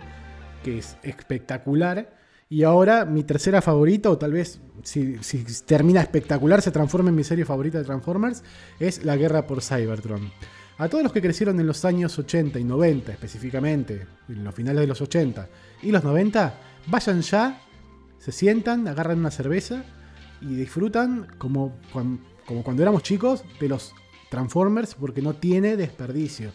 que 0.62 0.78
es 0.78 0.96
espectacular. 1.02 2.14
Y 2.48 2.62
ahora 2.62 3.04
mi 3.04 3.24
tercera 3.24 3.60
favorita, 3.60 4.08
o 4.08 4.16
tal 4.16 4.30
vez 4.30 4.60
si, 4.84 5.18
si, 5.20 5.44
termina 5.66 6.02
espectacular, 6.02 6.62
se 6.62 6.70
transforma 6.70 7.08
en 7.08 7.16
mi 7.16 7.24
serie 7.24 7.44
favorita 7.44 7.78
de 7.78 7.84
Transformers, 7.86 8.44
es 8.78 9.04
La 9.04 9.16
Guerra 9.16 9.48
por 9.48 9.62
Cybertron. 9.62 10.30
A 10.78 10.88
todos 10.88 11.02
los 11.02 11.12
que 11.12 11.22
crecieron 11.22 11.58
en 11.58 11.66
los 11.66 11.84
años 11.84 12.16
80 12.18 12.60
y 12.60 12.64
90 12.64 13.10
específicamente, 13.10 14.06
en 14.28 14.44
los 14.44 14.54
finales 14.54 14.82
de 14.82 14.86
los 14.86 15.00
80 15.00 15.48
y 15.82 15.90
los 15.90 16.04
90, 16.04 16.54
Vayan 16.88 17.20
ya, 17.22 17.60
se 18.18 18.32
sientan, 18.32 18.86
agarran 18.86 19.18
una 19.18 19.30
cerveza 19.30 19.84
y 20.40 20.54
disfrutan 20.54 21.26
como, 21.38 21.76
como 21.92 22.62
cuando 22.62 22.82
éramos 22.82 23.02
chicos 23.02 23.44
de 23.60 23.68
los 23.68 23.92
Transformers 24.30 24.94
porque 24.94 25.22
no 25.22 25.34
tiene 25.34 25.76
desperdicio. 25.76 26.52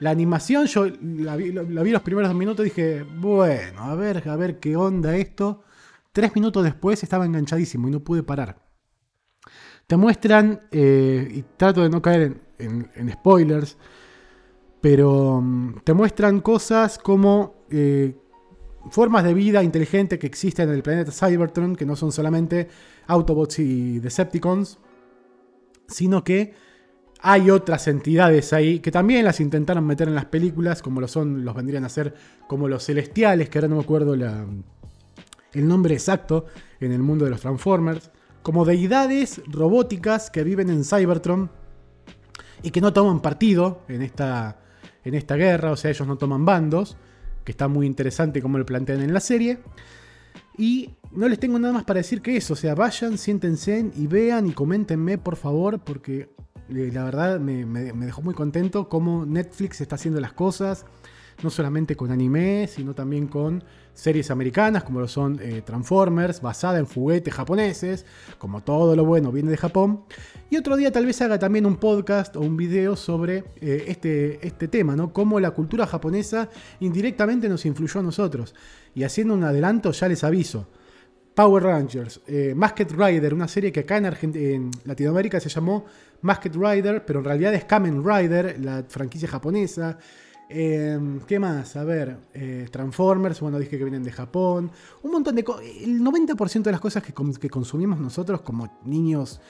La 0.00 0.10
animación, 0.10 0.66
yo 0.66 0.86
la 1.02 1.34
vi, 1.34 1.50
los 1.50 2.02
primeros 2.02 2.30
dos 2.30 2.38
minutos 2.38 2.64
y 2.64 2.68
dije, 2.68 3.02
bueno, 3.02 3.82
a 3.82 3.96
ver, 3.96 4.28
a 4.28 4.36
ver 4.36 4.60
qué 4.60 4.76
onda 4.76 5.16
esto. 5.16 5.64
Tres 6.12 6.34
minutos 6.36 6.62
después 6.62 7.02
estaba 7.02 7.26
enganchadísimo 7.26 7.88
y 7.88 7.90
no 7.90 8.00
pude 8.00 8.22
parar. 8.22 8.64
Te 9.88 9.96
muestran, 9.96 10.60
eh, 10.70 11.28
y 11.32 11.42
trato 11.56 11.82
de 11.82 11.88
no 11.88 12.00
caer 12.00 12.40
en, 12.58 13.10
spoilers, 13.12 13.76
pero 14.80 15.40
mm, 15.40 15.80
te 15.82 15.94
muestran 15.94 16.40
cosas 16.40 16.98
como 16.98 17.66
eh, 17.70 18.14
formas 18.90 19.24
de 19.24 19.34
vida 19.34 19.62
inteligente 19.62 20.18
que 20.18 20.26
existen 20.26 20.68
en 20.68 20.74
el 20.74 20.82
planeta 20.82 21.12
Cybertron, 21.12 21.76
que 21.76 21.86
no 21.86 21.96
son 21.96 22.12
solamente 22.12 22.68
Autobots 23.06 23.58
y 23.58 23.98
Decepticons, 24.00 24.78
sino 25.86 26.22
que 26.24 26.54
hay 27.20 27.50
otras 27.50 27.88
entidades 27.88 28.52
ahí 28.52 28.78
que 28.80 28.92
también 28.92 29.24
las 29.24 29.40
intentaron 29.40 29.84
meter 29.84 30.08
en 30.08 30.14
las 30.14 30.26
películas, 30.26 30.82
como 30.82 31.00
lo 31.00 31.08
son, 31.08 31.44
los 31.44 31.54
vendrían 31.54 31.84
a 31.84 31.88
ser 31.88 32.14
como 32.46 32.68
los 32.68 32.84
celestiales, 32.84 33.48
que 33.48 33.58
ahora 33.58 33.68
no 33.68 33.76
me 33.76 33.82
acuerdo 33.82 34.14
el 34.14 35.68
nombre 35.68 35.94
exacto 35.94 36.46
en 36.80 36.92
el 36.92 37.02
mundo 37.02 37.24
de 37.24 37.32
los 37.32 37.40
Transformers, 37.40 38.10
como 38.42 38.64
deidades 38.64 39.42
robóticas 39.46 40.30
que 40.30 40.44
viven 40.44 40.70
en 40.70 40.84
Cybertron 40.84 41.50
y 42.62 42.70
que 42.70 42.80
no 42.80 42.92
toman 42.92 43.20
partido 43.20 43.82
en 43.88 44.02
esta, 44.02 44.60
en 45.04 45.14
esta 45.14 45.34
guerra, 45.36 45.72
o 45.72 45.76
sea, 45.76 45.90
ellos 45.90 46.06
no 46.06 46.16
toman 46.16 46.44
bandos, 46.44 46.96
que 47.48 47.52
está 47.52 47.66
muy 47.66 47.86
interesante 47.86 48.42
como 48.42 48.58
lo 48.58 48.66
plantean 48.66 49.00
en 49.00 49.14
la 49.14 49.20
serie. 49.20 49.60
Y 50.58 50.90
no 51.12 51.26
les 51.30 51.40
tengo 51.40 51.58
nada 51.58 51.72
más 51.72 51.84
para 51.84 51.96
decir 51.96 52.20
que 52.20 52.36
eso, 52.36 52.52
o 52.52 52.56
sea, 52.56 52.74
vayan, 52.74 53.16
siéntense 53.16 53.90
y 53.96 54.06
vean 54.06 54.46
y 54.46 54.52
coméntenme 54.52 55.16
por 55.16 55.36
favor, 55.36 55.78
porque 55.78 56.28
eh, 56.68 56.90
la 56.92 57.04
verdad 57.04 57.40
me, 57.40 57.64
me 57.64 58.04
dejó 58.04 58.20
muy 58.20 58.34
contento 58.34 58.90
cómo 58.90 59.24
Netflix 59.24 59.80
está 59.80 59.94
haciendo 59.94 60.20
las 60.20 60.34
cosas 60.34 60.84
no 61.42 61.48
solamente 61.48 61.96
con 61.96 62.10
anime, 62.10 62.66
sino 62.68 62.94
también 62.94 63.28
con 63.28 63.64
series 63.98 64.30
americanas 64.30 64.84
como 64.84 65.00
lo 65.00 65.08
son 65.08 65.40
eh, 65.42 65.60
Transformers, 65.64 66.40
basada 66.40 66.78
en 66.78 66.86
juguetes 66.86 67.34
japoneses, 67.34 68.06
como 68.38 68.62
todo 68.62 68.94
lo 68.94 69.04
bueno 69.04 69.32
viene 69.32 69.50
de 69.50 69.56
Japón. 69.56 70.04
Y 70.50 70.56
otro 70.56 70.76
día 70.76 70.92
tal 70.92 71.04
vez 71.04 71.20
haga 71.20 71.38
también 71.38 71.66
un 71.66 71.76
podcast 71.76 72.36
o 72.36 72.40
un 72.40 72.56
video 72.56 72.94
sobre 72.94 73.38
eh, 73.60 73.86
este, 73.88 74.46
este 74.46 74.68
tema, 74.68 74.94
¿no? 74.94 75.12
Cómo 75.12 75.40
la 75.40 75.50
cultura 75.50 75.84
japonesa 75.84 76.48
indirectamente 76.78 77.48
nos 77.48 77.66
influyó 77.66 77.98
a 77.98 78.04
nosotros. 78.04 78.54
Y 78.94 79.02
haciendo 79.02 79.34
un 79.34 79.42
adelanto, 79.42 79.90
ya 79.90 80.06
les 80.08 80.22
aviso. 80.22 80.68
Power 81.34 81.64
Rangers, 81.64 82.20
eh, 82.28 82.52
Masked 82.54 82.92
Rider, 82.96 83.34
una 83.34 83.48
serie 83.48 83.72
que 83.72 83.80
acá 83.80 83.96
en, 83.96 84.06
en, 84.36 84.70
Latinoamérica 84.84 85.40
se 85.40 85.48
llamó 85.48 85.86
Masked 86.22 86.54
Rider, 86.54 87.04
pero 87.04 87.18
en 87.18 87.24
realidad 87.24 87.54
es 87.54 87.64
Kamen 87.64 88.04
Rider, 88.04 88.60
la 88.60 88.84
franquicia 88.88 89.28
japonesa. 89.28 89.98
Em, 90.50 91.20
¿Qué 91.20 91.38
más? 91.38 91.76
A 91.76 91.84
ver, 91.84 92.16
eh, 92.32 92.66
Transformers, 92.70 93.40
bueno, 93.40 93.58
dije 93.58 93.76
que 93.76 93.84
vienen 93.84 94.02
de 94.02 94.12
Japón. 94.12 94.70
Un 95.02 95.10
montón 95.10 95.34
de 95.36 95.44
cosas. 95.44 95.64
El 95.82 96.00
90% 96.00 96.62
de 96.62 96.72
las 96.72 96.80
cosas 96.80 97.02
que, 97.02 97.12
consumimos 97.12 98.00
nosotros 98.00 98.40
como 98.40 98.78
niños 98.84 99.40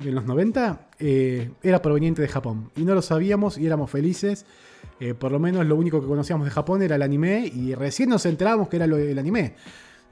en 0.00 0.14
los 0.14 0.24
90 0.24 0.88
eh, 0.98 1.50
era 1.62 1.82
proveniente 1.82 2.22
de 2.22 2.28
Japón. 2.28 2.70
Y 2.76 2.84
no 2.84 2.94
lo 2.94 3.02
sabíamos 3.02 3.58
y 3.58 3.66
éramos 3.66 3.90
felices. 3.90 4.46
Eh, 5.00 5.12
por 5.12 5.32
lo 5.32 5.38
menos 5.38 5.66
lo 5.66 5.76
único 5.76 6.00
que 6.00 6.06
conocíamos 6.06 6.46
de 6.46 6.50
Japón 6.50 6.82
era 6.82 6.96
el 6.96 7.02
anime 7.02 7.50
y 7.54 7.74
recién 7.74 8.08
nos 8.08 8.24
enterábamos 8.24 8.68
que 8.68 8.76
era 8.76 8.86
el 8.86 9.18
anime. 9.18 9.54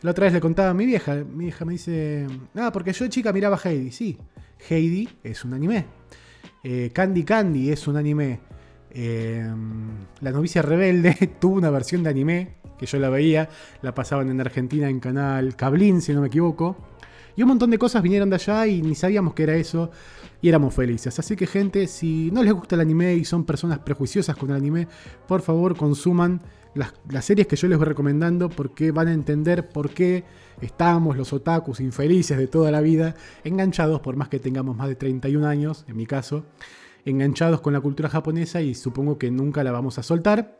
La 0.02 0.10
otra 0.10 0.24
vez 0.24 0.34
le 0.34 0.40
contaba 0.40 0.70
a 0.70 0.74
mi 0.74 0.84
vieja. 0.84 1.14
Mi 1.14 1.44
vieja 1.44 1.64
me 1.64 1.72
dice, 1.72 2.26
ah, 2.56 2.70
porque 2.72 2.92
yo 2.92 3.08
chica 3.08 3.32
miraba 3.32 3.58
Heidi. 3.64 3.90
Sí, 3.90 4.18
Heidi 4.68 5.08
es 5.24 5.44
un 5.44 5.54
anime. 5.54 5.86
Candy 6.92 7.22
Candy 7.22 7.70
es 7.70 7.86
un 7.86 7.96
anime. 7.96 8.40
Em, 8.98 9.85
la 10.26 10.32
novicia 10.32 10.60
rebelde 10.60 11.14
tuvo 11.40 11.54
una 11.54 11.70
versión 11.70 12.02
de 12.02 12.10
anime 12.10 12.56
que 12.78 12.86
yo 12.86 12.98
la 12.98 13.08
veía, 13.10 13.48
la 13.80 13.94
pasaban 13.94 14.28
en 14.28 14.40
Argentina 14.40 14.90
en 14.90 14.98
canal 14.98 15.54
Cablín, 15.54 16.02
si 16.02 16.12
no 16.12 16.20
me 16.20 16.26
equivoco. 16.26 16.76
Y 17.36 17.42
un 17.42 17.48
montón 17.50 17.70
de 17.70 17.78
cosas 17.78 18.02
vinieron 18.02 18.28
de 18.28 18.34
allá 18.34 18.66
y 18.66 18.82
ni 18.82 18.96
sabíamos 18.96 19.34
que 19.34 19.44
era 19.44 19.54
eso 19.54 19.92
y 20.42 20.48
éramos 20.48 20.74
felices. 20.74 21.16
Así 21.20 21.36
que 21.36 21.46
gente, 21.46 21.86
si 21.86 22.32
no 22.32 22.42
les 22.42 22.52
gusta 22.52 22.74
el 22.74 22.80
anime 22.80 23.14
y 23.14 23.24
son 23.24 23.44
personas 23.44 23.78
prejuiciosas 23.78 24.34
con 24.34 24.50
el 24.50 24.56
anime, 24.56 24.88
por 25.28 25.42
favor 25.42 25.76
consuman 25.76 26.40
las, 26.74 26.92
las 27.08 27.24
series 27.24 27.46
que 27.46 27.54
yo 27.54 27.68
les 27.68 27.78
voy 27.78 27.86
recomendando 27.86 28.48
porque 28.48 28.90
van 28.90 29.06
a 29.06 29.12
entender 29.12 29.68
por 29.68 29.90
qué 29.90 30.24
estamos 30.60 31.16
los 31.16 31.32
otakus 31.32 31.78
infelices 31.78 32.36
de 32.36 32.48
toda 32.48 32.72
la 32.72 32.80
vida 32.80 33.14
enganchados 33.44 34.00
por 34.00 34.16
más 34.16 34.28
que 34.28 34.40
tengamos 34.40 34.76
más 34.76 34.88
de 34.88 34.96
31 34.96 35.46
años, 35.46 35.84
en 35.86 35.96
mi 35.96 36.04
caso 36.04 36.46
enganchados 37.06 37.62
con 37.62 37.72
la 37.72 37.80
cultura 37.80 38.10
japonesa 38.10 38.60
y 38.60 38.74
supongo 38.74 39.16
que 39.16 39.30
nunca 39.30 39.64
la 39.64 39.72
vamos 39.72 39.98
a 39.98 40.02
soltar. 40.02 40.58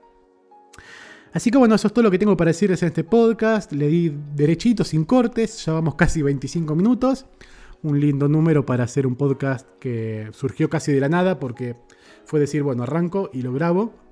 Así 1.33 1.51
que 1.51 1.59
bueno, 1.59 1.75
eso 1.75 1.89
es 1.89 1.93
todo 1.93 2.05
lo 2.05 2.11
que 2.11 2.19
tengo 2.19 2.37
para 2.37 2.49
decirles 2.49 2.83
en 2.83 2.89
este 2.89 3.05
podcast. 3.05 3.73
Le 3.73 3.89
di 3.89 4.17
derechito, 4.35 4.85
sin 4.85 5.05
cortes, 5.05 5.67
ya 5.67 5.75
vamos 5.75 5.97
casi 5.97 6.23
25 6.23 6.75
minutos. 6.75 7.27
Un 7.83 8.01
lindo 8.01 8.27
número 8.27 8.65
para 8.65 8.85
hacer 8.85 9.07
un 9.07 9.17
podcast 9.17 9.69
que 9.79 10.31
surgió 10.33 10.71
casi 10.71 10.93
de 10.93 11.01
la 11.01 11.11
nada 11.11 11.39
porque 11.39 11.77
fue 12.25 12.41
decir, 12.41 12.63
bueno, 12.63 12.85
arranco 12.85 13.29
y 13.35 13.43
lo 13.43 13.53
grabo. 13.53 14.06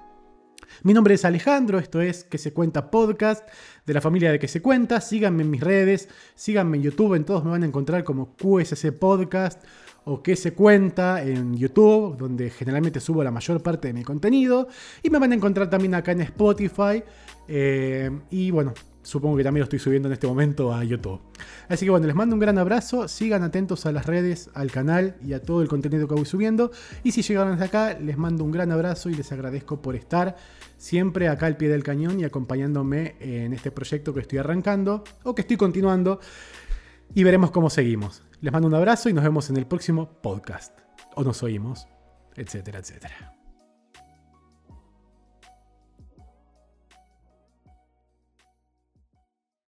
Mi 0.82 0.92
nombre 0.92 1.14
es 1.14 1.24
Alejandro, 1.24 1.78
esto 1.78 2.00
es 2.00 2.24
Que 2.24 2.38
se 2.38 2.52
cuenta 2.52 2.90
podcast, 2.90 3.48
de 3.86 3.94
la 3.94 4.00
familia 4.00 4.32
de 4.32 4.38
Que 4.38 4.48
se 4.48 4.60
cuenta. 4.60 5.00
Síganme 5.00 5.42
en 5.42 5.50
mis 5.50 5.60
redes, 5.60 6.08
síganme 6.34 6.76
en 6.78 6.82
YouTube, 6.82 7.14
en 7.14 7.24
todos 7.24 7.44
me 7.44 7.50
van 7.50 7.62
a 7.62 7.66
encontrar 7.66 8.04
como 8.04 8.34
QSC 8.36 8.92
Podcast 8.92 9.62
o 10.04 10.22
qué 10.22 10.36
se 10.36 10.52
cuenta 10.52 11.22
en 11.22 11.56
YouTube, 11.56 12.16
donde 12.16 12.50
generalmente 12.50 13.00
subo 13.00 13.24
la 13.24 13.30
mayor 13.30 13.62
parte 13.62 13.88
de 13.88 13.94
mi 13.94 14.02
contenido. 14.02 14.68
Y 15.02 15.10
me 15.10 15.18
van 15.18 15.32
a 15.32 15.34
encontrar 15.34 15.70
también 15.70 15.94
acá 15.94 16.12
en 16.12 16.20
Spotify. 16.20 17.02
Eh, 17.48 18.10
y 18.30 18.50
bueno, 18.50 18.74
supongo 19.02 19.36
que 19.36 19.44
también 19.44 19.60
lo 19.60 19.64
estoy 19.64 19.78
subiendo 19.78 20.08
en 20.08 20.12
este 20.12 20.26
momento 20.26 20.74
a 20.74 20.84
YouTube. 20.84 21.20
Así 21.68 21.86
que 21.86 21.90
bueno, 21.90 22.06
les 22.06 22.14
mando 22.14 22.34
un 22.34 22.40
gran 22.40 22.58
abrazo. 22.58 23.08
Sigan 23.08 23.42
atentos 23.42 23.86
a 23.86 23.92
las 23.92 24.04
redes, 24.04 24.50
al 24.54 24.70
canal 24.70 25.16
y 25.24 25.32
a 25.32 25.40
todo 25.40 25.62
el 25.62 25.68
contenido 25.68 26.06
que 26.06 26.14
voy 26.14 26.26
subiendo. 26.26 26.70
Y 27.02 27.12
si 27.12 27.22
llegaron 27.22 27.52
hasta 27.52 27.64
acá, 27.64 27.98
les 27.98 28.18
mando 28.18 28.44
un 28.44 28.50
gran 28.50 28.72
abrazo 28.72 29.08
y 29.08 29.14
les 29.14 29.32
agradezco 29.32 29.80
por 29.80 29.96
estar 29.96 30.36
siempre 30.84 31.28
acá 31.28 31.46
al 31.46 31.56
pie 31.56 31.70
del 31.70 31.82
cañón 31.82 32.20
y 32.20 32.24
acompañándome 32.24 33.16
en 33.18 33.54
este 33.54 33.70
proyecto 33.70 34.12
que 34.12 34.20
estoy 34.20 34.38
arrancando 34.38 35.02
o 35.22 35.34
que 35.34 35.40
estoy 35.40 35.56
continuando. 35.56 36.20
Y 37.14 37.24
veremos 37.24 37.50
cómo 37.50 37.70
seguimos. 37.70 38.22
Les 38.40 38.52
mando 38.52 38.68
un 38.68 38.74
abrazo 38.74 39.08
y 39.08 39.14
nos 39.14 39.24
vemos 39.24 39.48
en 39.48 39.56
el 39.56 39.66
próximo 39.66 40.20
podcast. 40.20 40.78
O 41.16 41.24
nos 41.24 41.42
oímos, 41.42 41.88
etcétera, 42.36 42.80
etcétera. 42.80 43.43